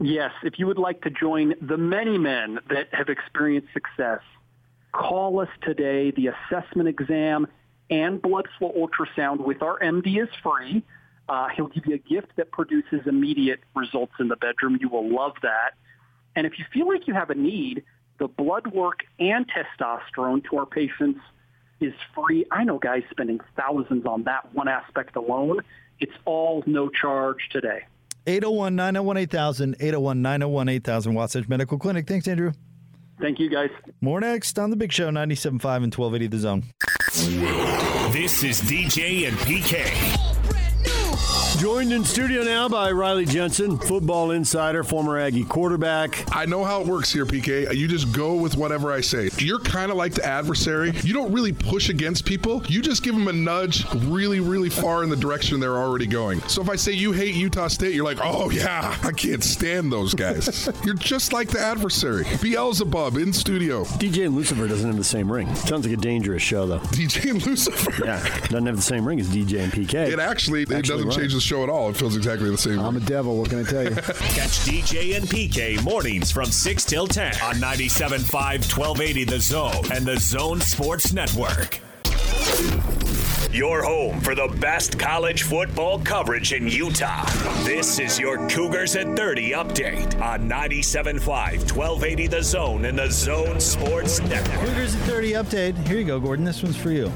[0.00, 4.20] Yes, if you would like to join the many men that have experienced success,
[4.92, 6.12] call us today.
[6.12, 7.48] The assessment exam
[7.90, 10.84] and blood flow ultrasound with our MD is free.
[11.28, 14.78] Uh, he'll give you a gift that produces immediate results in the bedroom.
[14.80, 15.72] You will love that.
[16.36, 17.82] And if you feel like you have a need,
[18.18, 21.20] the blood work and testosterone to our patients
[21.80, 22.44] is free.
[22.50, 25.60] I know guys spending thousands on that one aspect alone.
[26.00, 27.84] It's all no charge today.
[28.26, 29.76] 801 901 8000.
[29.80, 31.14] 801 901 8000.
[31.14, 32.06] Wasatch Medical Clinic.
[32.06, 32.52] Thanks, Andrew.
[33.20, 33.70] Thank you, guys.
[34.00, 36.64] More next on The Big Show, 97.5 and 1280 The Zone.
[38.12, 40.27] This is DJ and PK.
[41.58, 46.24] Joined in studio now by Riley Jensen, football insider, former Aggie quarterback.
[46.34, 47.74] I know how it works here, PK.
[47.74, 49.28] You just go with whatever I say.
[49.38, 50.92] You're kind of like the adversary.
[51.02, 52.62] You don't really push against people.
[52.68, 56.38] You just give them a nudge really, really far in the direction they're already going.
[56.42, 59.90] So if I say you hate Utah State, you're like, oh, yeah, I can't stand
[59.90, 60.68] those guys.
[60.84, 62.24] you're just like the adversary.
[62.40, 63.82] Beelzebub in studio.
[63.82, 65.52] DJ and Lucifer doesn't have the same ring.
[65.56, 66.78] Sounds like a dangerous show, though.
[66.78, 68.04] DJ and Lucifer.
[68.04, 70.08] Yeah, doesn't have the same ring as DJ and PK.
[70.12, 71.18] It actually, it Actually, doesn't right.
[71.18, 71.88] change the show at all.
[71.88, 72.78] It feels exactly the same.
[72.78, 73.38] I'm a devil.
[73.38, 73.90] What can I tell you?
[73.94, 78.30] Catch DJ and PK mornings from 6 till 10 on 97.5
[78.76, 81.80] 1280 The Zone and The Zone Sports Network.
[83.50, 87.24] Your home for the best college football coverage in Utah.
[87.64, 93.58] This is your Cougars at 30 update on 97.5 1280 The Zone and The Zone
[93.58, 94.60] Sports Network.
[94.66, 95.86] Cougars at 30 update.
[95.88, 96.44] Here you go, Gordon.
[96.44, 97.10] This one's for you.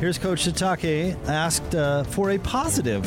[0.00, 3.06] Here's Coach Sitake asked uh, for a positive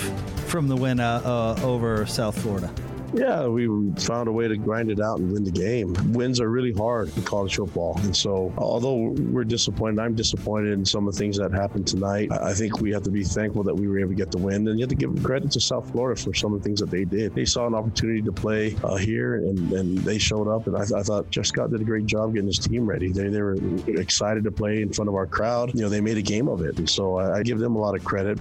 [0.50, 2.72] from the win uh, uh, over South Florida.
[3.14, 5.96] Yeah, we found a way to grind it out and win the game.
[6.14, 7.98] Wins are really hard in college football.
[8.04, 12.32] And so, although we're disappointed, I'm disappointed in some of the things that happened tonight.
[12.32, 14.68] I think we have to be thankful that we were able to get the win.
[14.68, 16.92] And you have to give credit to South Florida for some of the things that
[16.92, 17.34] they did.
[17.34, 20.68] They saw an opportunity to play uh, here and, and they showed up.
[20.68, 23.12] And I, I, thought Jeff Scott did a great job getting his team ready.
[23.12, 23.58] They, they were
[23.88, 25.74] excited to play in front of our crowd.
[25.74, 26.78] You know, they made a game of it.
[26.78, 28.38] And so I, I give them a lot of credit.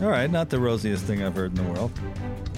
[0.00, 1.90] All right, not the rosiest thing I've heard in the world.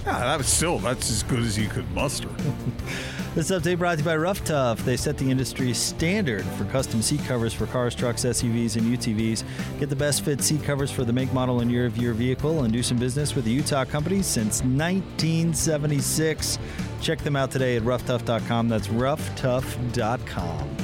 [0.05, 2.27] Yeah, that was still that's as good as you could muster.
[3.35, 4.85] this update brought to you by Rough Tough.
[4.85, 9.43] They set the industry standard for custom seat covers for cars, trucks, SUVs, and UTVs.
[9.79, 12.63] Get the best fit seat covers for the make, model, and year of your vehicle,
[12.63, 16.59] and do some business with the Utah company since 1976.
[17.01, 18.69] Check them out today at roughtough.com.
[18.69, 20.80] That's roughtough.com.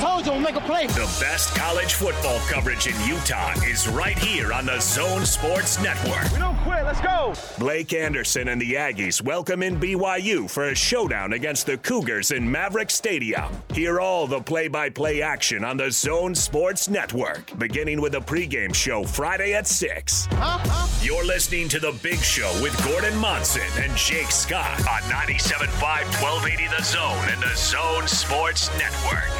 [0.00, 0.86] told you make a play.
[0.86, 6.30] The best college football coverage in Utah is right here on the Zone Sports Network.
[6.32, 6.84] We don't quit.
[6.84, 7.34] Let's go.
[7.58, 12.44] Blake Anderson and the Aggies welcome in BYU for a showdown against the Cougars in
[12.44, 13.50] Maverik Stadium.
[13.72, 19.04] Hear all the play-by-play action on the Zone Sports Network, beginning with a pregame show
[19.04, 20.26] Friday at 6.
[20.32, 20.58] Huh?
[20.64, 20.86] Huh?
[21.02, 26.76] You're listening to The Big Show with Gordon Monson and Jake Scott on 97.5 1280
[26.76, 29.30] The Zone and the Zone Sports Network.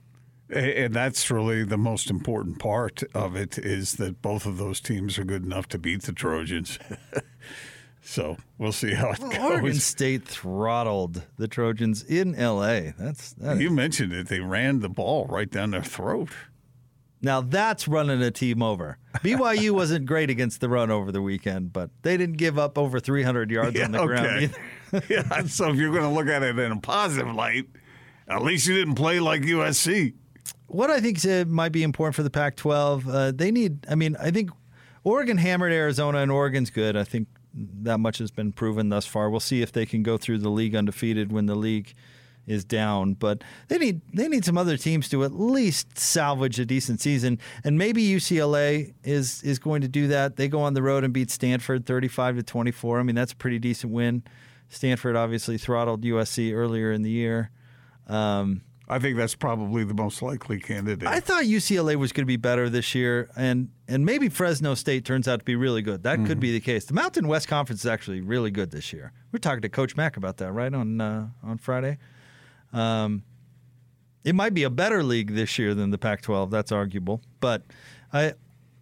[0.50, 5.20] And that's really the most important part of it is that both of those teams
[5.20, 6.80] are good enough to beat the Trojans.
[8.08, 9.40] So we'll see how it well, goes.
[9.40, 12.94] Oregon State throttled the Trojans in L.A.
[12.98, 13.74] That's that you is.
[13.74, 14.30] mentioned it.
[14.30, 16.30] They ran the ball right down their throat.
[17.22, 18.98] Now that's running a team over.
[19.18, 23.02] BYU wasn't great against the run over the weekend, but they didn't give up over
[23.02, 24.08] 300 yards yeah, on the okay.
[24.08, 25.04] ground either.
[25.10, 27.66] yeah, so if you're going to look at it in a positive light,
[28.30, 30.14] at least you didn't play like USC.
[30.68, 33.86] What I think might be important for the Pac-12, uh, they need.
[33.90, 34.52] I mean, I think
[35.04, 36.96] Oregon hammered Arizona, and Oregon's good.
[36.96, 39.30] I think that much has been proven thus far.
[39.30, 41.94] We'll see if they can go through the league undefeated when the league
[42.46, 43.14] is down.
[43.14, 47.40] But they need they need some other teams to at least salvage a decent season.
[47.64, 50.38] And maybe UCLA is is going to do that.
[50.38, 53.00] They go on the road and beat Stanford 35 to 24.
[53.00, 54.24] I mean, that's a pretty decent win.
[54.70, 57.52] Stanford obviously throttled USC earlier in the year.
[58.08, 61.08] Um, I think that's probably the most likely candidate.
[61.08, 65.04] I thought UCLA was going to be better this year, and and maybe Fresno State
[65.04, 66.04] turns out to be really good.
[66.04, 66.28] That mm-hmm.
[66.28, 66.86] could be the case.
[66.86, 69.12] The Mountain West Conference is actually really good this year.
[69.32, 71.98] We're talking to Coach Mack about that right on uh, on Friday.
[72.72, 73.24] Um,
[74.24, 76.50] it might be a better league this year than the Pac-12.
[76.50, 77.64] That's arguable, but
[78.14, 78.34] I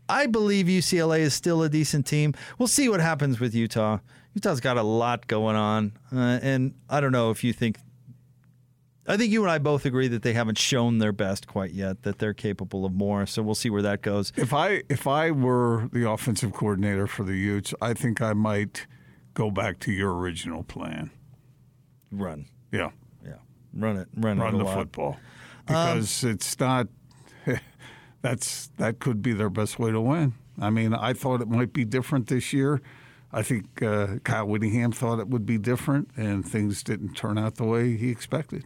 [0.08, 2.36] I believe UCLA is still a decent team.
[2.60, 4.00] We'll see what happens with Utah.
[4.36, 7.78] Utah's got a lot going on, uh, and I don't know if you think
[9.08, 12.04] I think you and I both agree that they haven't shown their best quite yet,
[12.04, 13.26] that they're capable of more.
[13.28, 14.34] So we'll see where that goes.
[14.36, 18.88] If I if I were the offensive coordinator for the Utes, I think I might
[19.36, 21.12] go back to your original plan.
[22.12, 22.48] Run.
[22.72, 22.91] Yeah.
[23.24, 23.36] Yeah.
[23.74, 24.08] Run it.
[24.15, 25.18] Run, Run it the football.
[25.68, 26.88] Because um, it's not
[28.22, 30.34] that's that could be their best way to win.
[30.60, 32.82] I mean, I thought it might be different this year.
[33.32, 37.56] I think uh, Kyle Whittingham thought it would be different, and things didn't turn out
[37.56, 38.63] the way he expected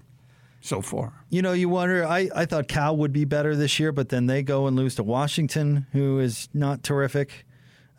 [0.62, 1.14] so far.
[1.30, 2.06] You know, you wonder.
[2.06, 4.96] I, I thought Cal would be better this year, but then they go and lose
[4.96, 7.46] to Washington, who is not terrific.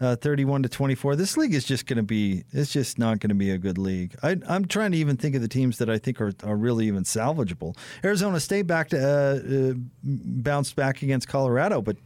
[0.03, 1.15] Uh, 31 to 24.
[1.15, 3.77] This league is just going to be, it's just not going to be a good
[3.77, 4.17] league.
[4.23, 6.87] I, am trying to even think of the teams that I think are, are really
[6.87, 7.77] even salvageable.
[8.03, 11.99] Arizona State back to, uh, uh, bounced back against Colorado, but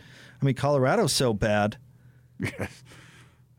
[0.42, 1.76] I mean, Colorado's so bad.
[2.40, 2.82] Yes.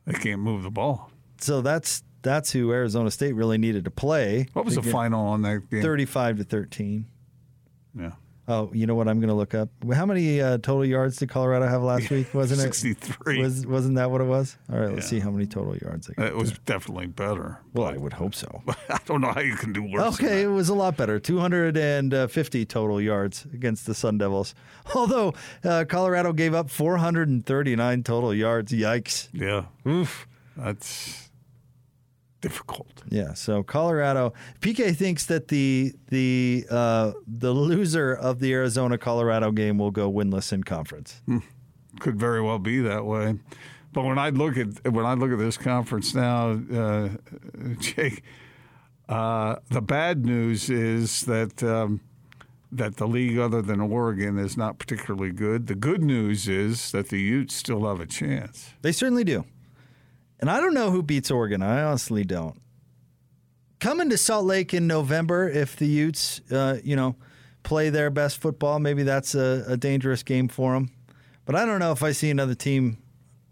[0.06, 1.10] They can't move the ball.
[1.40, 4.48] So that's that's who Arizona State really needed to play.
[4.54, 5.82] What was the final on that game?
[5.82, 7.06] 35 to 13.
[7.98, 8.12] Yeah.
[8.48, 9.08] Oh, you know what?
[9.08, 9.70] I'm going to look up.
[9.92, 12.32] How many uh, total yards did Colorado have last week?
[12.34, 13.42] Wasn't it 63.
[13.42, 14.56] Was wasn't that what it was?
[14.72, 16.08] All right, let's see how many total yards.
[16.08, 16.28] They got.
[16.28, 17.60] It was definitely better.
[17.74, 18.62] well, I would hope so.
[18.90, 20.14] I don't know how you can do worse.
[20.16, 21.20] Okay, it was a lot better.
[21.20, 24.54] 250 total yards against the Sun Devils.
[24.96, 25.34] Although
[25.64, 28.72] uh, Colorado gave up 439 total yards.
[28.72, 29.30] Yikes.
[29.34, 29.66] Yeah.
[29.88, 30.28] Oof.
[30.56, 31.25] That's
[32.46, 33.04] difficult.
[33.10, 39.52] Yeah, so Colorado PK thinks that the the uh, the loser of the Arizona Colorado
[39.52, 41.22] game will go winless in conference.
[42.00, 43.40] Could very well be that way.
[43.94, 47.10] But when I look at when I look at this conference now, uh,
[47.80, 48.22] Jake,
[49.10, 52.02] uh, the bad news is that um,
[52.72, 55.66] that the league, other than Oregon, is not particularly good.
[55.66, 58.74] The good news is that the Utes still have a chance.
[58.82, 59.46] They certainly do.
[60.40, 61.62] And I don't know who beats Oregon.
[61.62, 62.60] I honestly don't.
[63.80, 67.16] Coming to Salt Lake in November, if the Utes, uh, you know,
[67.64, 70.92] play their best football, maybe that's a, a dangerous game for them.
[71.46, 72.98] But I don't know if I see another team.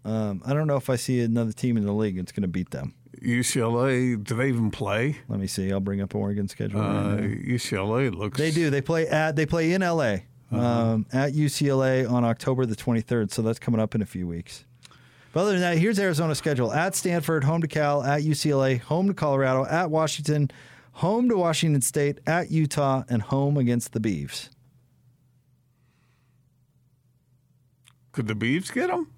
[0.04, 2.48] Um, I don't know if I see another team in the league that's going to
[2.48, 2.94] beat them.
[3.22, 5.16] UCLA, do they even play?
[5.28, 5.72] Let me see.
[5.72, 6.80] I'll bring up Oregon's schedule.
[6.80, 7.16] Uh.
[7.18, 8.38] UCLA looks.
[8.38, 8.70] They do.
[8.70, 10.16] They play at they play in LA
[10.50, 13.32] um, at UCLA on October the 23rd.
[13.32, 14.64] So that's coming up in a few weeks.
[15.34, 19.08] But other than that, here's Arizona's schedule: at Stanford, home to Cal, at UCLA, home
[19.08, 20.48] to Colorado, at Washington,
[20.92, 24.48] home to Washington State, at Utah, and home against the Beavs.
[28.12, 29.10] Could the Beavs get them?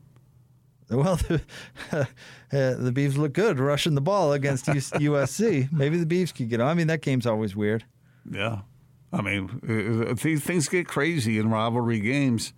[0.88, 1.42] Well, the,
[1.92, 2.04] uh,
[2.50, 5.70] the Beavs look good rushing the ball against USC.
[5.70, 6.66] Maybe the Beavs could get them.
[6.66, 7.84] I mean, that game's always weird.
[8.30, 8.60] Yeah.
[9.12, 12.54] I mean, uh, these things get crazy in rivalry games.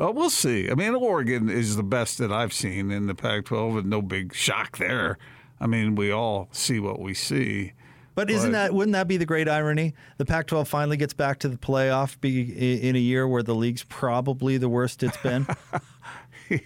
[0.00, 0.70] Uh, we'll see.
[0.70, 4.00] I mean, Oregon is the best that I've seen in the Pac 12, and no
[4.02, 5.18] big shock there.
[5.60, 7.72] I mean, we all see what we see.
[8.14, 9.94] But isn't But- that wouldn't that be the great irony?
[10.18, 13.84] The Pac-12 finally gets back to the playoff be, in a year where the league's
[13.84, 15.46] probably the worst it's been.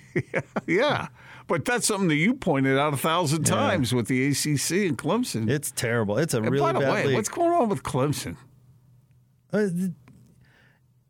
[0.66, 1.08] Yeah.
[1.46, 5.50] But that's something that you pointed out a thousand times with the ACC and Clemson.
[5.50, 6.16] it's terrible.
[6.16, 7.16] It's a and really by the bad way, league.
[7.16, 8.37] what's going on with Clemson?
[9.52, 9.66] Uh,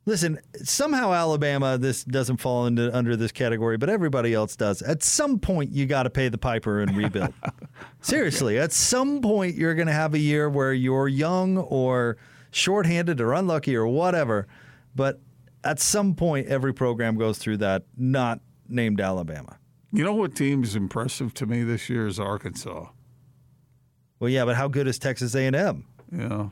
[0.06, 4.82] Listen, somehow Alabama this doesn't fall into under this category, but everybody else does.
[4.82, 7.32] At some point, you got to pay the piper and rebuild.
[8.02, 12.18] Seriously, at some point, you're going to have a year where you're young or
[12.50, 14.46] shorthanded or unlucky or whatever.
[14.94, 15.20] But
[15.64, 17.84] at some point, every program goes through that.
[17.96, 19.58] Not named Alabama.
[19.90, 22.88] You know what team is impressive to me this year is Arkansas.
[24.18, 25.86] Well, yeah, but how good is Texas A&M?
[26.12, 26.48] Yeah.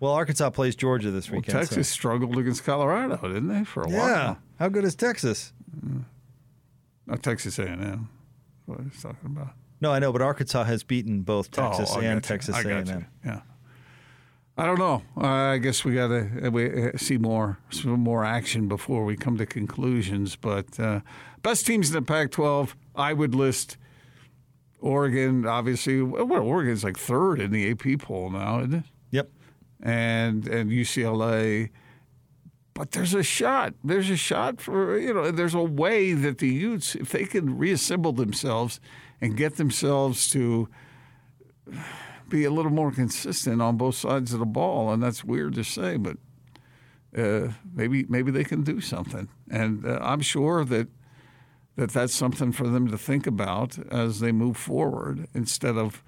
[0.00, 1.54] Well, Arkansas plays Georgia this Well, weekend.
[1.54, 3.98] so- Texas struggled against Colorado, didn't they, for a Yeah.
[3.98, 4.38] while?
[4.58, 5.52] How good is Texas?
[7.06, 8.08] Not Texas A&M.
[8.66, 9.54] What he's talking about.
[9.80, 12.20] No, I know, but Arkansas has beaten both Texas Oh, and you.
[12.20, 12.86] Texas I A&M.
[12.86, 13.04] you.
[13.24, 13.40] Yeah.
[14.56, 15.02] I don't know.
[15.16, 19.36] I guess we got to we uh, see more some more action before we come
[19.38, 20.34] to conclusions.
[20.34, 21.00] But uh,
[21.42, 23.76] best teams in the Pac-12, I would list
[24.80, 25.46] Oregon.
[25.46, 28.84] Obviously, well, Oregon's like third in the AP poll now, isn't it?
[29.82, 31.70] And and UCLA.
[32.74, 33.74] But there's a shot.
[33.82, 35.30] There's a shot for you know.
[35.30, 38.80] There's a way that the Utes, if they can reassemble themselves
[39.20, 40.68] and get themselves to
[42.28, 45.64] be a little more consistent on both sides of the ball, and that's weird to
[45.64, 46.16] say, but
[47.16, 49.28] uh, maybe maybe they can do something.
[49.50, 50.88] And uh, I'm sure that
[51.76, 56.02] that that's something for them to think about as they move forward, instead of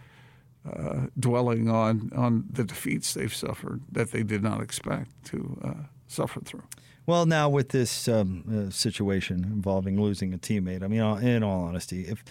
[0.69, 5.75] uh, dwelling on on the defeats they've suffered that they did not expect to uh,
[6.07, 6.65] suffer through.
[7.07, 11.43] Well, now with this um, uh, situation involving losing a teammate, I mean, uh, in
[11.43, 12.23] all honesty, if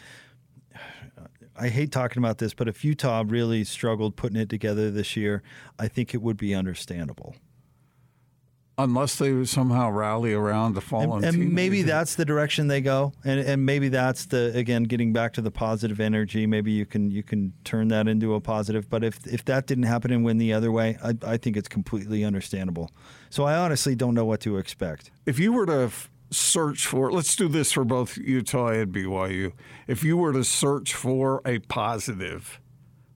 [1.60, 5.44] I hate talking about this, but if Utah really struggled putting it together this year,
[5.78, 7.36] I think it would be understandable.
[8.80, 13.12] Unless they somehow rally around the fallen and, and maybe that's the direction they go.
[13.26, 16.48] And and maybe that's the again getting back to the positive energy.
[16.48, 18.90] Maybe you can you can turn that into a positive.
[18.90, 21.68] But if if that didn't happen and win the other way i, I think it's
[21.68, 22.90] completely understandable.
[23.30, 25.12] So i honestly don't know what to expect.
[25.26, 29.52] If you were to f- search for, let's do this for both Utah and BYU.
[29.88, 32.60] If you were to search for a positive,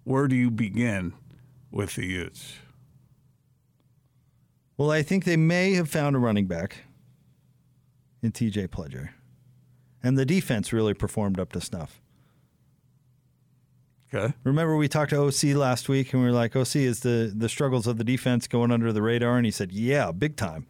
[0.03, 1.13] where do you begin
[1.71, 2.55] with the Utes?
[4.77, 6.77] Well i think they may have found a running back
[8.21, 9.09] in tj pledger
[10.01, 11.99] and the defense really performed up to snuff
[14.13, 14.31] Okay.
[14.43, 17.49] Remember we talked to OC last week and we were like, OC is the the
[17.49, 20.67] struggles of the defense going under the radar, and he said, yeah, big time.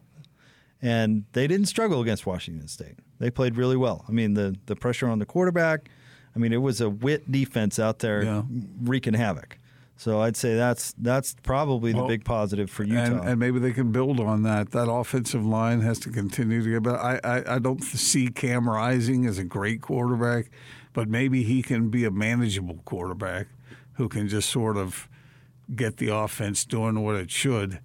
[0.80, 3.00] And they didn't struggle against Washington State.
[3.18, 4.06] They played really well.
[4.08, 5.90] I mean, the the pressure on the quarterback,
[6.34, 8.42] I mean, it was a Whitt defense out there Yeah.
[8.82, 9.58] wreaking havoc.
[9.96, 13.00] So I'd say that's that's probably the Well, big positive for Utah.
[13.00, 14.72] And, and maybe they can build on that.
[14.72, 16.98] That offensive line has to continue to get better.
[16.98, 20.50] I, I, I don't see Cam Rising as a great quarterback,
[20.92, 23.46] but maybe he can be a manageable quarterback
[23.94, 25.08] who can just sort of
[25.74, 27.78] get the offense doing what it should.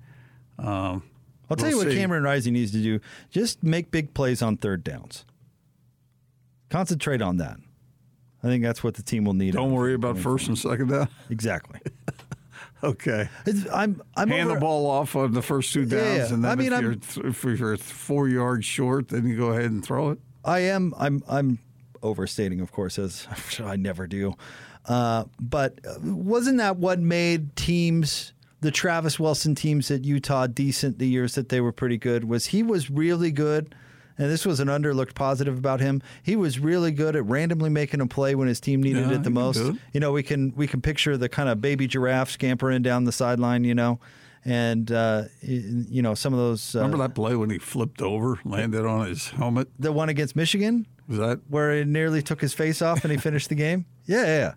[0.57, 1.03] Um,
[1.49, 1.95] I'll tell we'll you what see.
[1.95, 2.99] Cameron Rising needs to do:
[3.29, 5.25] just make big plays on third downs.
[6.69, 7.57] Concentrate on that.
[8.43, 9.53] I think that's what the team will need.
[9.53, 11.07] Don't worry about first and second down.
[11.29, 11.79] Exactly.
[12.81, 13.27] Okay.
[13.45, 16.45] It's- I'm I'm Hand over- the ball off on the first two downs, Yeah, and
[16.45, 19.65] then I mean, if, you're th- if you're four yards short, then you go ahead
[19.69, 20.19] and throw it.
[20.45, 20.93] I am.
[20.97, 21.21] I'm.
[21.27, 21.59] I'm
[22.01, 23.27] overstating, of course, as
[23.61, 24.33] I never do.
[24.85, 28.31] Uh, but uh, wasn't that what made teams,
[28.61, 32.23] the Travis Wilson teams at Utah, decent the years that they were pretty good?
[32.23, 33.75] Was he was really good,
[34.19, 36.03] and this was an underlooked positive about him.
[36.21, 39.23] He was really good at randomly making a play when his team needed Yeah, it
[39.23, 39.59] the most.
[39.93, 43.11] You know, we can we can picture the kind of baby giraffe scampering down the
[43.11, 43.63] sideline.
[43.63, 43.99] You know.
[44.45, 46.73] And uh, you know some of those.
[46.75, 49.67] Uh, Remember that play when he flipped over, landed on his helmet?
[49.77, 50.85] the one against Michigan?
[51.09, 53.85] Was that where it nearly took his face off and he finished the game?
[54.05, 54.53] Yeah, yeah.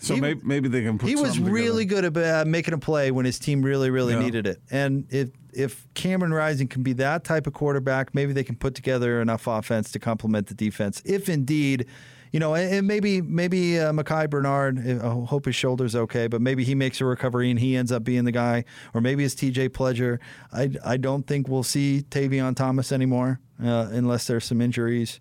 [0.00, 0.14] So?
[0.14, 1.08] He- maybe, maybe they can put.
[1.08, 2.10] He was really together.
[2.10, 4.20] good at uh, making a play when his team really, really Yeah.
[4.22, 4.60] needed it.
[4.70, 8.74] And if if Cameron Rising can be that type of quarterback, maybe they can put
[8.74, 11.02] together enough offense to complement the defense.
[11.04, 11.86] If indeed,
[12.30, 16.40] you know, and, and maybe maybe uh, Micah Bernard, I hope his shoulder's okay, but
[16.40, 19.34] maybe he makes a recovery and he ends up being the guy, or maybe it's
[19.34, 19.70] T.J.
[19.70, 20.18] Pledger.
[20.52, 25.18] I I don't think we'll see Tavion Thomas anymore uh, unless there's some injuries.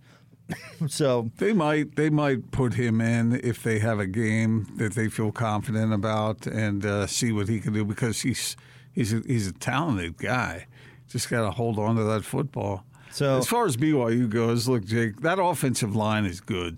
[0.88, 5.10] so They might they might put him in if they have a game that they
[5.10, 8.56] feel confident about and uh, see what he can do because he's
[8.94, 10.68] he's a, he's a talented guy.
[11.10, 12.84] Just got to hold on to that football.
[13.12, 16.78] So- as far as BYU goes, look, Jake, that offensive line is good.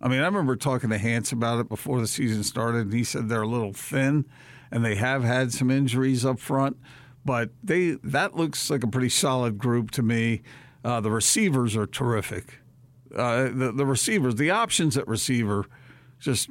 [0.00, 3.04] I mean, I remember talking to Hans about it before the season started, and he
[3.04, 4.26] said they're a little thin,
[4.70, 6.76] and they have had some injuries up front,
[7.24, 10.42] but they that looks like a pretty solid group to me.
[10.84, 12.58] Uh, the receivers are terrific.
[13.14, 15.66] Uh, the the receivers, the options at receiver,
[16.18, 16.48] just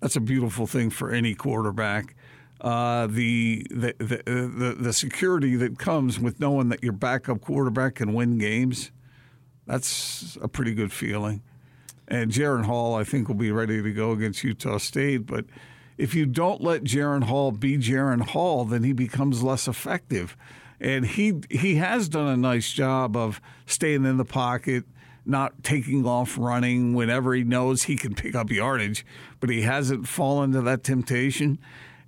[0.00, 2.14] that's a beautiful thing for any quarterback.
[2.60, 7.96] Uh, the, the the the the security that comes with knowing that your backup quarterback
[7.96, 8.90] can win games,
[9.66, 11.42] that's a pretty good feeling.
[12.08, 15.26] And Jaren Hall, I think, will be ready to go against Utah State.
[15.26, 15.44] But
[15.98, 20.36] if you don't let Jaren Hall be Jaren Hall, then he becomes less effective.
[20.80, 24.84] And he he has done a nice job of staying in the pocket,
[25.28, 29.04] not taking off running whenever he knows he can pick up yardage,
[29.40, 31.58] but he hasn't fallen to that temptation.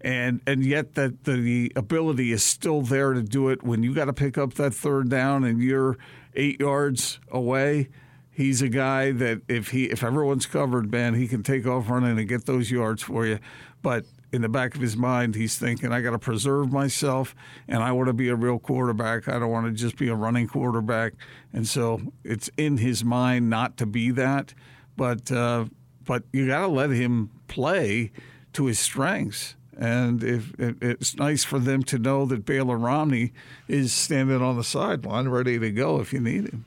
[0.01, 4.07] And and yet that the ability is still there to do it when you got
[4.07, 5.99] to pick up that third down and you're
[6.35, 7.91] eight yards away.
[8.31, 12.19] He's a guy that if he if everyone's covered, man, he can take off running
[12.19, 13.39] and get those yards for you.
[13.83, 17.35] But in the back of his mind, he's thinking, I got to preserve myself,
[17.69, 19.29] and I want to be a real quarterback.
[19.29, 21.15] I don't want to just be a running quarterback.
[21.53, 24.55] And so it's in his mind not to be that.
[24.97, 25.67] But uh,
[26.05, 28.11] but you got to let him play
[28.53, 29.57] to his strengths.
[29.79, 33.33] And if it, it's nice for them to know that Baylor Romney
[33.67, 36.67] is standing on the sideline, ready to go if you need him.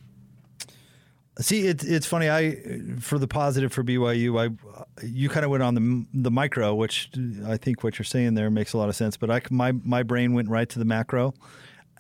[1.40, 2.30] See, it's it's funny.
[2.30, 2.58] I
[3.00, 7.10] for the positive for BYU, I you kind of went on the the micro, which
[7.46, 9.18] I think what you're saying there makes a lot of sense.
[9.18, 11.34] But I my my brain went right to the macro.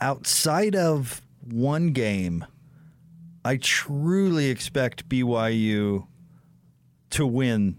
[0.01, 2.45] Outside of one game,
[3.43, 6.05] I truly expect BYU
[7.11, 7.77] to win.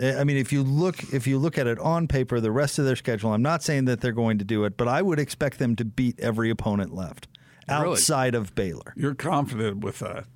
[0.00, 2.84] I mean, if you look if you look at it on paper, the rest of
[2.84, 3.32] their schedule.
[3.32, 5.84] I'm not saying that they're going to do it, but I would expect them to
[5.84, 7.26] beat every opponent left
[7.68, 7.90] Really?
[7.92, 8.94] outside of Baylor.
[8.96, 10.26] You're confident with that.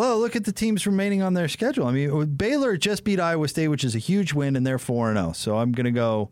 [0.00, 1.86] Well, look at the teams remaining on their schedule.
[1.86, 5.10] I mean, Baylor just beat Iowa State, which is a huge win, and they're four
[5.10, 5.32] and zero.
[5.32, 6.30] So I'm going to go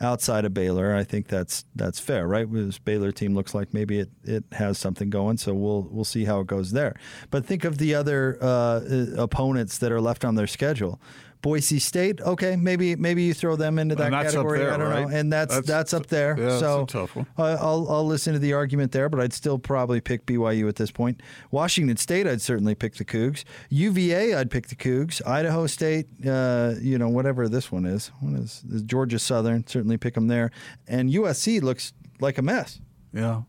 [0.00, 0.94] outside of Baylor.
[0.94, 2.46] I think that's that's fair, right?
[2.48, 6.24] This Baylor team looks like maybe it, it has something going, so we'll we'll see
[6.24, 6.94] how it goes there.
[7.32, 11.00] But think of the other uh, uh, opponents that are left on their schedule.
[11.42, 14.58] Boise State, okay, maybe maybe you throw them into that And that's up category.
[14.58, 16.36] there, I don't know, and that's that's, That's- up there.
[16.38, 17.26] yeah, so tough one.
[17.38, 20.76] I- I'll I'll listen to the argument there, but I'd still probably pick BYU at
[20.76, 21.22] this point.
[21.50, 23.44] Washington State, I'd certainly pick the Cougs.
[23.70, 25.26] UVA, I'd pick the Cougs.
[25.26, 29.66] Idaho State, uh, you know, whatever this one is, what is, is Georgia Southern?
[29.66, 30.50] Certainly pick them there.
[30.88, 32.80] And USC looks like a mess.
[33.14, 33.42] Yeah.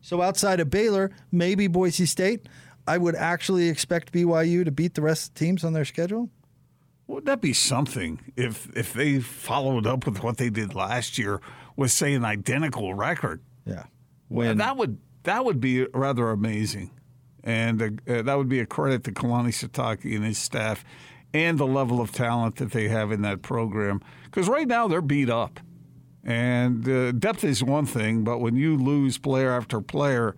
[0.00, 2.48] So outside of Baylor, maybe Boise State.
[2.88, 6.30] I would actually expect BYU to beat the rest of the teams on their schedule.
[7.06, 11.40] Wouldn't that be something if if they followed up with what they did last year
[11.76, 13.42] with say an identical record?
[13.64, 13.84] Yeah.
[14.28, 16.90] When that would that would be rather amazing,
[17.44, 20.84] and uh, uh, that would be a credit to Kalani Sitake and his staff.
[21.34, 24.00] and the level of talent that they have in that program.
[24.24, 25.60] Because right now they're beat up.
[26.24, 30.34] And uh, depth is one thing, but when you lose player after player,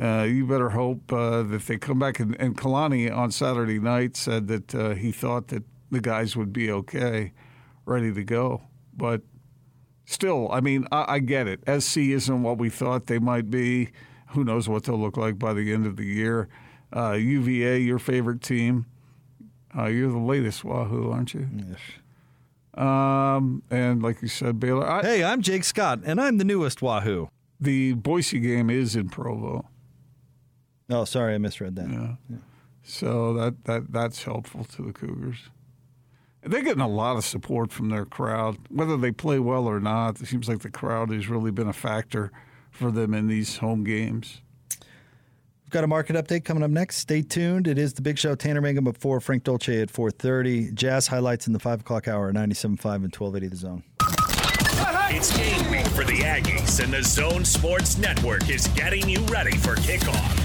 [0.00, 2.20] uh, you better hope uh, that they come back.
[2.20, 6.52] And, and Kalani on Saturday night said that uh, he thought that the guys would
[6.52, 7.32] be okay,
[7.86, 8.62] ready to go.
[8.96, 9.22] But
[10.04, 11.60] still, I mean, I, I get it.
[11.82, 13.90] SC isn't what we thought they might be.
[14.30, 16.48] Who knows what they'll look like by the end of the year?
[16.94, 18.86] Uh, UVA, your favorite team.
[19.76, 21.48] Uh, you're the latest Wahoo, aren't you?
[21.56, 21.78] Yes.
[22.74, 24.88] Um, and like you said, Baylor.
[24.88, 27.28] I, Hey, I'm Jake Scott, and I'm the newest Wahoo.
[27.60, 29.66] The Boise game is in Provo,
[30.88, 31.88] Oh, sorry, I misread that.
[31.88, 32.36] yeah.
[32.82, 35.50] so that, that that's helpful to the Cougars.
[36.42, 40.20] They're getting a lot of support from their crowd, whether they play well or not.
[40.20, 42.32] It seems like the crowd has really been a factor
[42.70, 44.40] for them in these home games.
[44.70, 46.96] We've got a market update coming up next.
[46.96, 47.68] Stay tuned.
[47.68, 48.34] It is the Big Show.
[48.34, 49.20] Tanner Mangum at four.
[49.20, 50.70] Frank Dolce at four thirty.
[50.72, 52.32] Jazz highlights in the five o'clock hour.
[52.32, 53.84] 97.5 and twelve eighty the zone.
[55.12, 59.56] It's game week for the Aggies, and the Zone Sports Network is getting you ready
[59.56, 60.36] for kickoff.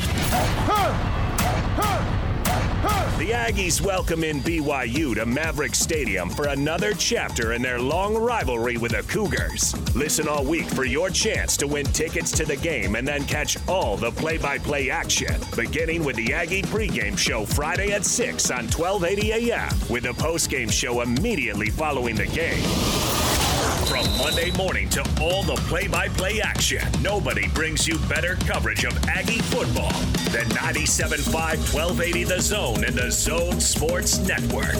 [2.85, 8.77] The Aggies welcome in BYU to Maverik Stadium for another chapter in their long rivalry
[8.77, 9.73] with the Cougars.
[9.95, 13.57] Listen all week for your chance to win tickets to the game and then catch
[13.67, 18.51] all the play by play action, beginning with the Aggie pregame show Friday at 6
[18.51, 23.34] on 1280 a.m., with the postgame show immediately following the game.
[23.87, 28.83] From Monday morning to all the play by play action, nobody brings you better coverage
[28.83, 29.91] of Aggie football
[30.31, 34.75] than 97.5 1280 The Zone and the Zone Sports Network.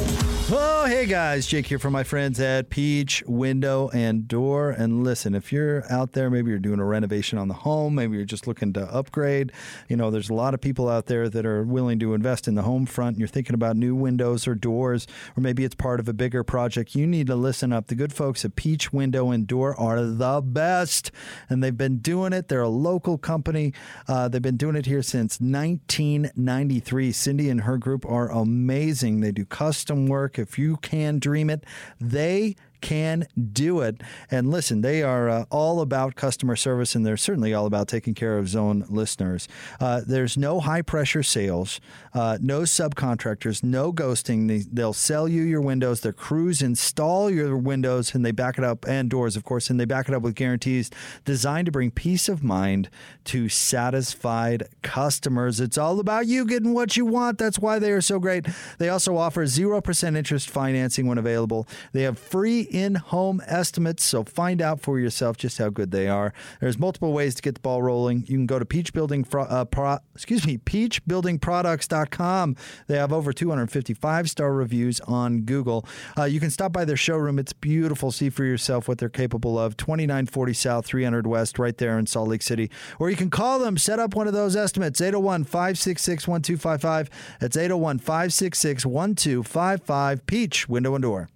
[0.52, 4.72] Oh, hey guys, Jake here from my friends at Peach Window and Door.
[4.72, 8.16] And listen, if you're out there, maybe you're doing a renovation on the home, maybe
[8.16, 9.52] you're just looking to upgrade.
[9.88, 12.54] You know, there's a lot of people out there that are willing to invest in
[12.54, 13.16] the home front.
[13.16, 16.44] And you're thinking about new windows or doors, or maybe it's part of a bigger
[16.44, 16.94] project.
[16.94, 17.88] You need to listen up.
[17.88, 21.12] The good folks at Peach Window and Door are the best,
[21.50, 22.48] and they've been doing it.
[22.48, 23.74] They're a local company.
[24.08, 27.12] Uh, they've been doing it here since 1993.
[27.12, 29.20] Cindy and her group are amazing.
[29.20, 30.40] They do custom work.
[30.40, 31.64] If you can dream it,
[32.00, 34.02] they can do it.
[34.30, 38.14] And listen, they are uh, all about customer service, and they're certainly all about taking
[38.14, 39.48] care of Zone listeners.
[39.80, 41.80] Uh, there's no high pressure sales,
[42.14, 44.48] uh, no subcontractors, no ghosting.
[44.48, 46.02] They, they'll sell you your windows.
[46.02, 49.80] Their crews install your windows, and they back it up, and doors, of course, and
[49.80, 50.90] they back it up with guarantees
[51.24, 52.90] designed to bring peace of mind
[53.26, 55.60] to satisfied customers.
[55.60, 57.38] It's all about you getting what you want.
[57.38, 58.48] That's why they are so great.
[58.78, 61.68] They also offer 0% interest financing when available.
[61.94, 66.34] They have free in-home estimates, so find out for yourself just how good they are.
[66.60, 68.20] There's multiple ways to get the ball rolling.
[68.28, 72.56] You can go to Peach Building Fro- uh, Pro- excuse me, peachbuildingproducts.com.
[72.88, 75.86] They have over 255 star reviews on Google.
[76.18, 77.40] Uh, you can stop by their showroom.
[77.40, 78.12] It's beautiful.
[78.12, 79.78] See for yourself what they're capable of.
[79.78, 82.70] 2940 South, 300 West, right there in Salt Lake City.
[83.00, 85.02] Or you can call them, set up one of those estimates.
[85.02, 87.10] 801 566 1255.
[87.40, 90.26] That's 801 566 1255.
[90.26, 91.30] Peach Window and Door.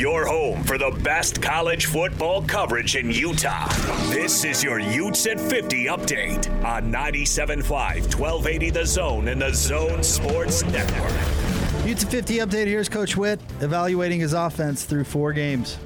[0.00, 3.68] Your home for the best college football coverage in Utah.
[4.08, 7.66] This is your Utes at 50 update on 97.5,
[8.18, 11.12] 1280 The Zone and the Zone Sports Network.
[11.86, 12.66] Utes at 50 update.
[12.66, 15.76] Here's Coach Whitt evaluating his offense through four games.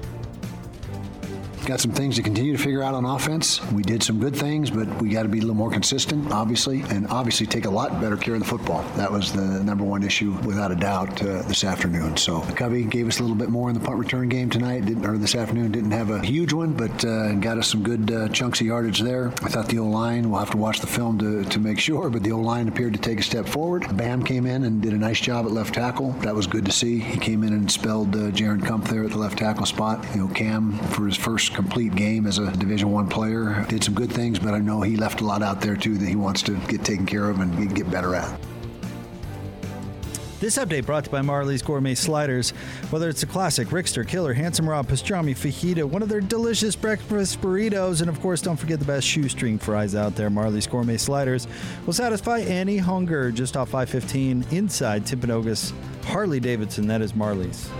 [1.66, 3.64] Got some things to continue to figure out on offense.
[3.72, 6.82] We did some good things, but we got to be a little more consistent, obviously,
[6.90, 8.82] and obviously take a lot better care of the football.
[8.96, 12.18] That was the number one issue, without a doubt, uh, this afternoon.
[12.18, 15.06] So Covey gave us a little bit more in the punt return game tonight, didn't,
[15.06, 15.72] or this afternoon.
[15.72, 19.00] Didn't have a huge one, but uh, got us some good uh, chunks of yardage
[19.00, 19.28] there.
[19.42, 20.28] I thought the O line.
[20.28, 22.92] We'll have to watch the film to, to make sure, but the O line appeared
[22.92, 23.96] to take a step forward.
[23.96, 26.12] Bam came in and did a nice job at left tackle.
[26.20, 26.98] That was good to see.
[26.98, 30.04] He came in and spelled uh, Jaren Kump there at the left tackle spot.
[30.14, 33.94] You know, Cam for his first complete game as a Division One player did some
[33.94, 36.42] good things, but I know he left a lot out there too that he wants
[36.42, 38.38] to get taken care of and get better at.
[40.40, 42.50] This update brought to you by Marley's Gourmet Sliders.
[42.90, 47.40] Whether it's a classic, Rickster, Killer, Handsome Rob, Pastrami, Fajita, one of their delicious breakfast
[47.40, 50.28] burritos, and of course, don't forget the best shoestring fries out there.
[50.28, 51.46] Marley's Gourmet Sliders
[51.86, 55.72] will satisfy any hunger just off 515 inside Timpanogos.
[56.04, 57.70] Harley Davidson, that is Marley's.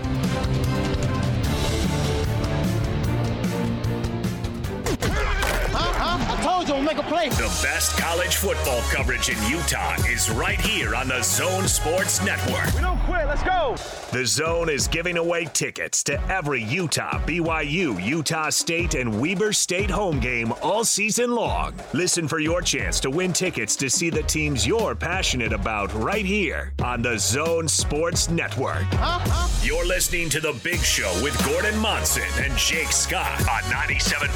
[6.95, 7.29] Make a play.
[7.29, 12.73] The best college football coverage in Utah is right here on the Zone Sports Network.
[12.73, 13.27] We don't quit.
[13.27, 13.75] Let's go.
[14.11, 19.89] The Zone is giving away tickets to every Utah, BYU, Utah State, and Weber State
[19.89, 21.73] home game all season long.
[21.93, 26.25] Listen for your chance to win tickets to see the teams you're passionate about right
[26.25, 28.83] here on the Zone Sports Network.
[28.93, 29.19] Huh?
[29.23, 29.49] Huh?
[29.65, 34.29] You're listening to The Big Show with Gordon Monson and Jake Scott on 97.5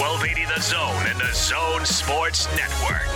[0.00, 2.01] 1280 The Zone and the Zone Sports
[2.56, 3.08] Network.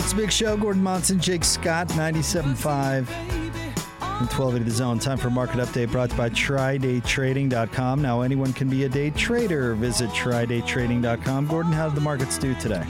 [0.00, 0.56] It's a big show.
[0.56, 3.08] Gordon Monson, Jake Scott, 97.5
[4.20, 4.98] and twelve 1280 The Zone.
[4.98, 8.02] Time for market update brought to you by TryDayTrading.com.
[8.02, 9.74] Now, anyone can be a day trader.
[9.74, 11.46] Visit TryDayTrading.com.
[11.46, 12.84] Gordon, how did the markets do today?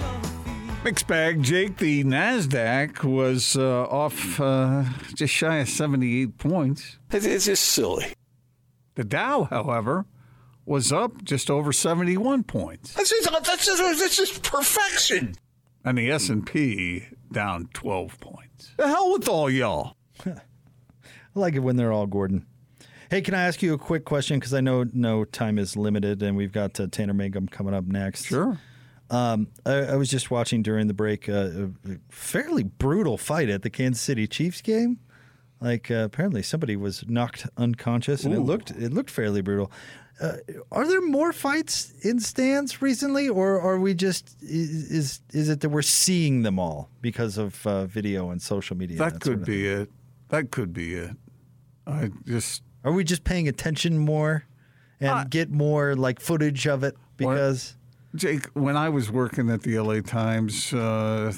[0.85, 1.77] Mixed bag, Jake.
[1.79, 6.99] The Nasdaq was uh, off uh, just shy of seventy-eight points.
[7.11, 8.07] It's just silly.
[8.95, 10.07] The Dow, however,
[10.65, 15.35] was up just over seventy-one points, That's just, that's just, that's just perfection.
[15.85, 18.73] and the S and P down twelve points.
[18.79, 19.95] The hell with all y'all.
[20.27, 20.33] I
[21.35, 22.47] like it when they're all Gordon.
[23.11, 24.39] Hey, can I ask you a quick question?
[24.39, 27.85] Because I know no time is limited, and we've got uh, Tanner Mangum coming up
[27.85, 28.27] next.
[28.27, 28.59] Sure.
[29.11, 33.63] Um, I, I was just watching during the break uh, a fairly brutal fight at
[33.63, 34.99] the Kansas City Chiefs game.
[35.61, 39.73] Like uh, apparently somebody was knocked unconscious, and it looked it looked fairly brutal.
[40.21, 40.37] Uh,
[40.73, 45.61] are there more fights in stands recently, or are we just is is, is it
[45.61, 48.99] that we're seeing them all because of uh, video and social media?
[48.99, 49.91] That sort could of be it.
[50.29, 51.17] That could be it.
[51.87, 54.45] I just Are we just paying attention more
[55.01, 57.77] and get more like footage of it because
[58.15, 61.33] Jake, when I was working at the LA Times, uh,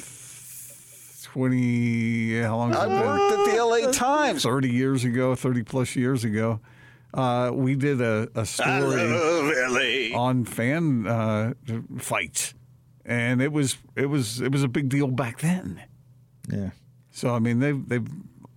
[1.23, 2.71] twenty how long?
[2.73, 3.07] has I it been?
[3.07, 4.43] worked at the LA Times.
[4.43, 6.61] Thirty years ago, thirty plus years ago,
[7.15, 10.19] uh, we did a story LA.
[10.19, 11.55] on fan uh,
[11.99, 12.55] fights,
[13.05, 15.83] and it was it was it was a big deal back then.
[16.53, 16.71] yeah,
[17.11, 18.01] So I mean, they've they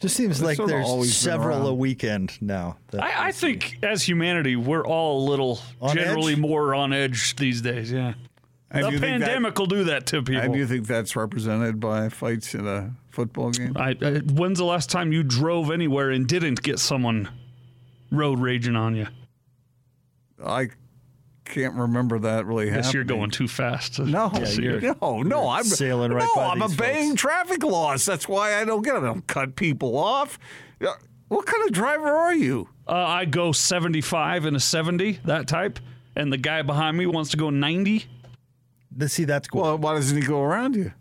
[0.03, 2.75] just seems They've like there's always several a weekend now.
[2.91, 6.39] that I, I think as humanity, we're all a little On generally edge?
[6.39, 7.89] more on edge these days.
[7.89, 8.13] Yeah.
[8.69, 10.41] And the you think that- pandemic will do that to people.
[10.41, 13.77] and you think that's represented by fights in a football game?
[13.77, 17.29] I, I, when's the last time you drove anywhere and didn't get someone
[18.11, 19.07] road raging on you?
[20.45, 20.67] I
[21.53, 22.83] can't remember that really I happening.
[22.83, 23.95] guess you're going too fast.
[23.95, 24.97] to No, see you're- it.
[25.01, 25.49] no, no.
[25.49, 27.21] I'm sailing right no, by I'm obeying folks.
[27.21, 28.05] traffic laws.
[28.05, 28.99] That's why I don't get it.
[29.03, 30.39] I don't cut people off.
[31.29, 32.69] What kind of driver are you?
[32.87, 35.79] Uh, I go 75 and a 70, that type,
[36.15, 38.05] and the guy behind me wants to go 90
[38.95, 39.61] Let's see that's cool.
[39.61, 40.91] Well, why doesn't he go around you?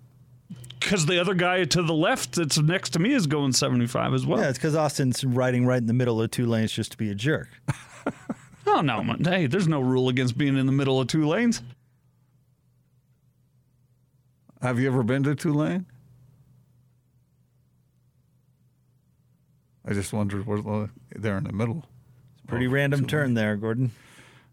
[0.80, 4.26] because the other guy to the left that's next to me is going 75 as
[4.26, 4.40] well.
[4.40, 7.08] yeah, it's because Austin's riding right in the middle of two lanes just to be
[7.10, 7.48] a jerk.
[8.74, 9.02] Oh, no.
[9.22, 11.62] Hey, there's no rule against being in the middle of two lanes.
[14.62, 15.84] Have you ever been to Tulane?
[19.84, 21.84] I just wondered where they're in the middle.
[22.36, 23.90] It's pretty oh, random turn there, Gordon.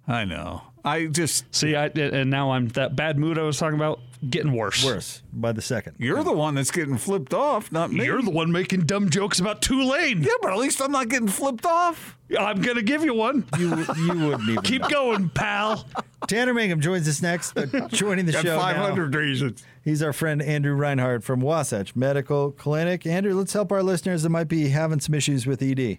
[0.07, 0.63] I know.
[0.83, 4.53] I just See, I, and now I'm that bad mood I was talking about getting
[4.53, 4.83] worse.
[4.83, 5.95] Worse by the second.
[5.97, 8.05] you're the one that's getting flipped off, not me.
[8.05, 10.23] You're the one making dumb jokes about Tulane.
[10.23, 12.17] yeah, but at least I'm not getting flipped off.
[12.37, 13.45] I'm going to give you one.
[13.57, 14.89] You you wouldn't even Keep know.
[14.89, 15.85] going, pal.
[16.27, 17.53] Tanner Mangum joins us next.
[17.53, 19.63] But joining the Got show now, 500 reasons.
[19.83, 23.07] he's our friend Andrew Reinhardt from Wasatch Medical Clinic.
[23.07, 25.97] Andrew, let's help our listeners that might be having some issues with E ED.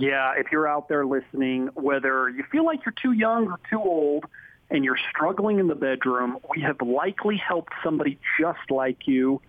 [0.00, 3.78] Yeah, if you're out there listening, whether you feel like you're too young or too
[3.78, 4.24] old
[4.72, 9.40] and you're struggling in the bedroom, we have likely helped somebody just like you.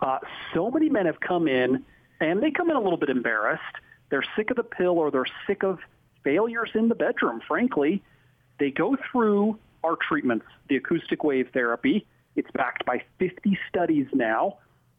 [0.00, 0.18] Uh,
[0.54, 1.84] so many men have come in,
[2.18, 3.62] and they come in a little bit embarrassed.
[4.08, 5.80] They're sick of the pill or they're sick of
[6.24, 8.02] failures in the bedroom, frankly.
[8.58, 12.06] They go through our treatments, the acoustic wave therapy.
[12.34, 14.56] It's backed by 50 studies now.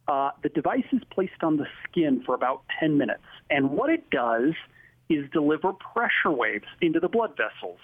[0.07, 3.23] Uh, the device is placed on the skin for about 10 minutes.
[3.49, 4.53] And what it does
[5.09, 7.79] is deliver pressure waves into the blood vessels.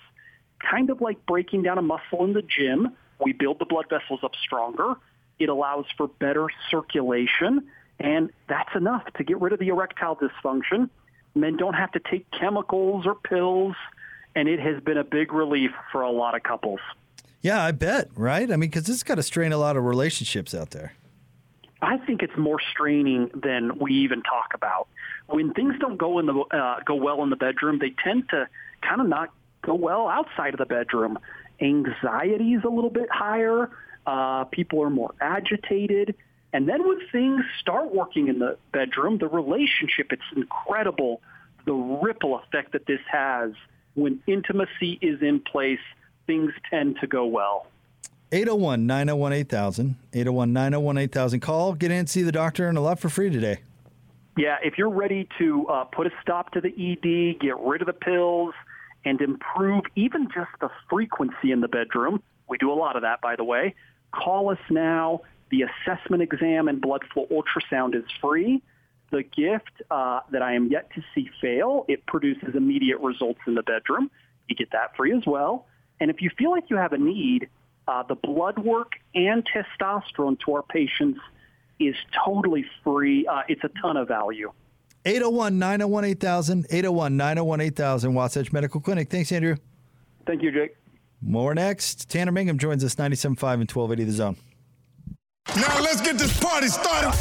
[0.60, 4.20] Kind of like breaking down a muscle in the gym, we build the blood vessels
[4.24, 4.96] up stronger.
[5.40, 7.68] It allows for better circulation,
[8.00, 10.90] and that's enough to get rid of the erectile dysfunction.
[11.36, 13.76] Men don't have to take chemicals or pills,
[14.36, 16.80] and it has been a big relief for a lot of couples.
[17.42, 18.52] Yeah, I bet, right?
[18.52, 20.94] I mean, because it's got to strain a lot of relationships out there.
[21.82, 24.88] I think it's more straining than we even talk about.
[25.28, 28.48] When things don't go in the uh, go well in the bedroom, they tend to
[28.82, 29.30] kind of not
[29.68, 31.20] go well outside of the bedroom.
[31.62, 33.70] Anxiety is a little bit higher.
[34.08, 36.16] Uh, people are more agitated.
[36.54, 41.22] And then when things start working in the bedroom, the relationship, it's incredible
[41.66, 43.52] the ripple effect that this has.
[43.96, 45.80] When intimacy is in place,
[46.26, 47.68] things tend to go well.
[48.32, 49.96] 801 901 8000.
[50.14, 51.40] 801 901 8000.
[51.42, 53.60] Call, get in, see the doctor, and a lot for free today.
[54.38, 57.88] Yeah, if you're ready to uh, put a stop to the ED, get rid of
[57.88, 58.54] the pills,
[59.06, 63.22] and improve even just the frequency in the bedroom, we do a lot of that,
[63.22, 63.76] by the way,
[64.12, 65.22] call us now.
[65.50, 68.62] The assessment exam and blood flow ultrasound is free.
[69.12, 73.56] The gift uh, that I am yet to see fail, it produces immediate results in
[73.56, 74.12] the bedroom.
[74.50, 75.66] You get that free as well.
[76.00, 77.50] And if you feel like you have a need,
[77.88, 81.20] uh, the blood work and testosterone to our patients
[81.80, 81.96] is
[82.26, 83.26] totally free.
[83.26, 84.52] Uh, it's a ton of value.
[85.08, 86.68] 801 901 8000.
[86.70, 88.14] 801 901 8000.
[88.14, 89.10] Wasatch Medical Clinic.
[89.10, 89.56] Thanks, Andrew.
[90.26, 90.76] Thank you, Jake.
[91.22, 92.10] More next.
[92.10, 94.36] Tanner Mangum joins us 97.5 and 1280 The Zone.
[95.56, 97.18] Now let's get this party started.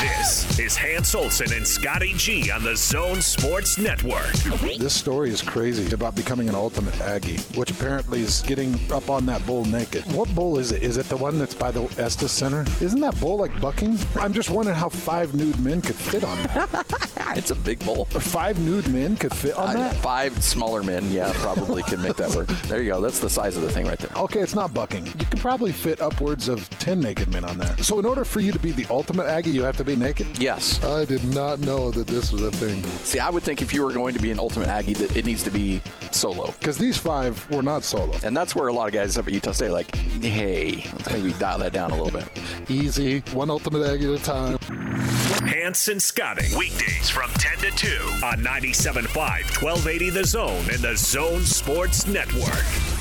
[0.00, 4.32] This is Hans Olsen and Scotty G on the Zone Sports Network.
[4.78, 9.26] This story is crazy about becoming an ultimate Aggie, which apparently is getting up on
[9.26, 10.02] that bull naked.
[10.14, 10.82] What bull is it?
[10.82, 12.62] Is it the one that's by the Estes Center?
[12.80, 13.98] Isn't that bull like bucking?
[14.18, 17.32] I'm just wondering how five nude men could fit on that.
[17.36, 18.06] it's a big bull.
[18.06, 19.96] Five nude men could fit on Uh, that?
[19.96, 22.48] Five smaller men, yeah, probably can make that work.
[22.70, 23.00] There you go.
[23.02, 24.16] That's the size of the thing right there.
[24.16, 25.04] Okay, it's not bucking.
[25.06, 27.82] You can probably fit upwards of 10 naked men on that.
[27.84, 30.26] So, in order for you to be the ultimate Aggie, you have to be naked?
[30.38, 30.82] Yes.
[30.84, 32.82] I did not know that this was a thing.
[33.04, 35.24] See, I would think if you were going to be an ultimate Aggie, that it
[35.24, 35.80] needs to be
[36.10, 36.52] solo.
[36.58, 38.16] Because these five were not solo.
[38.24, 41.32] And that's where a lot of guys up at Utah say, like, hey, let's maybe
[41.34, 42.28] dial that down a little bit.
[42.68, 44.58] Easy, one ultimate Aggie at a time.
[45.48, 46.46] Hans and Scotty.
[46.56, 47.88] Weekdays from 10 to 2
[48.24, 49.14] on 97.5,
[49.62, 52.99] 1280 The Zone and the Zone Sports Network.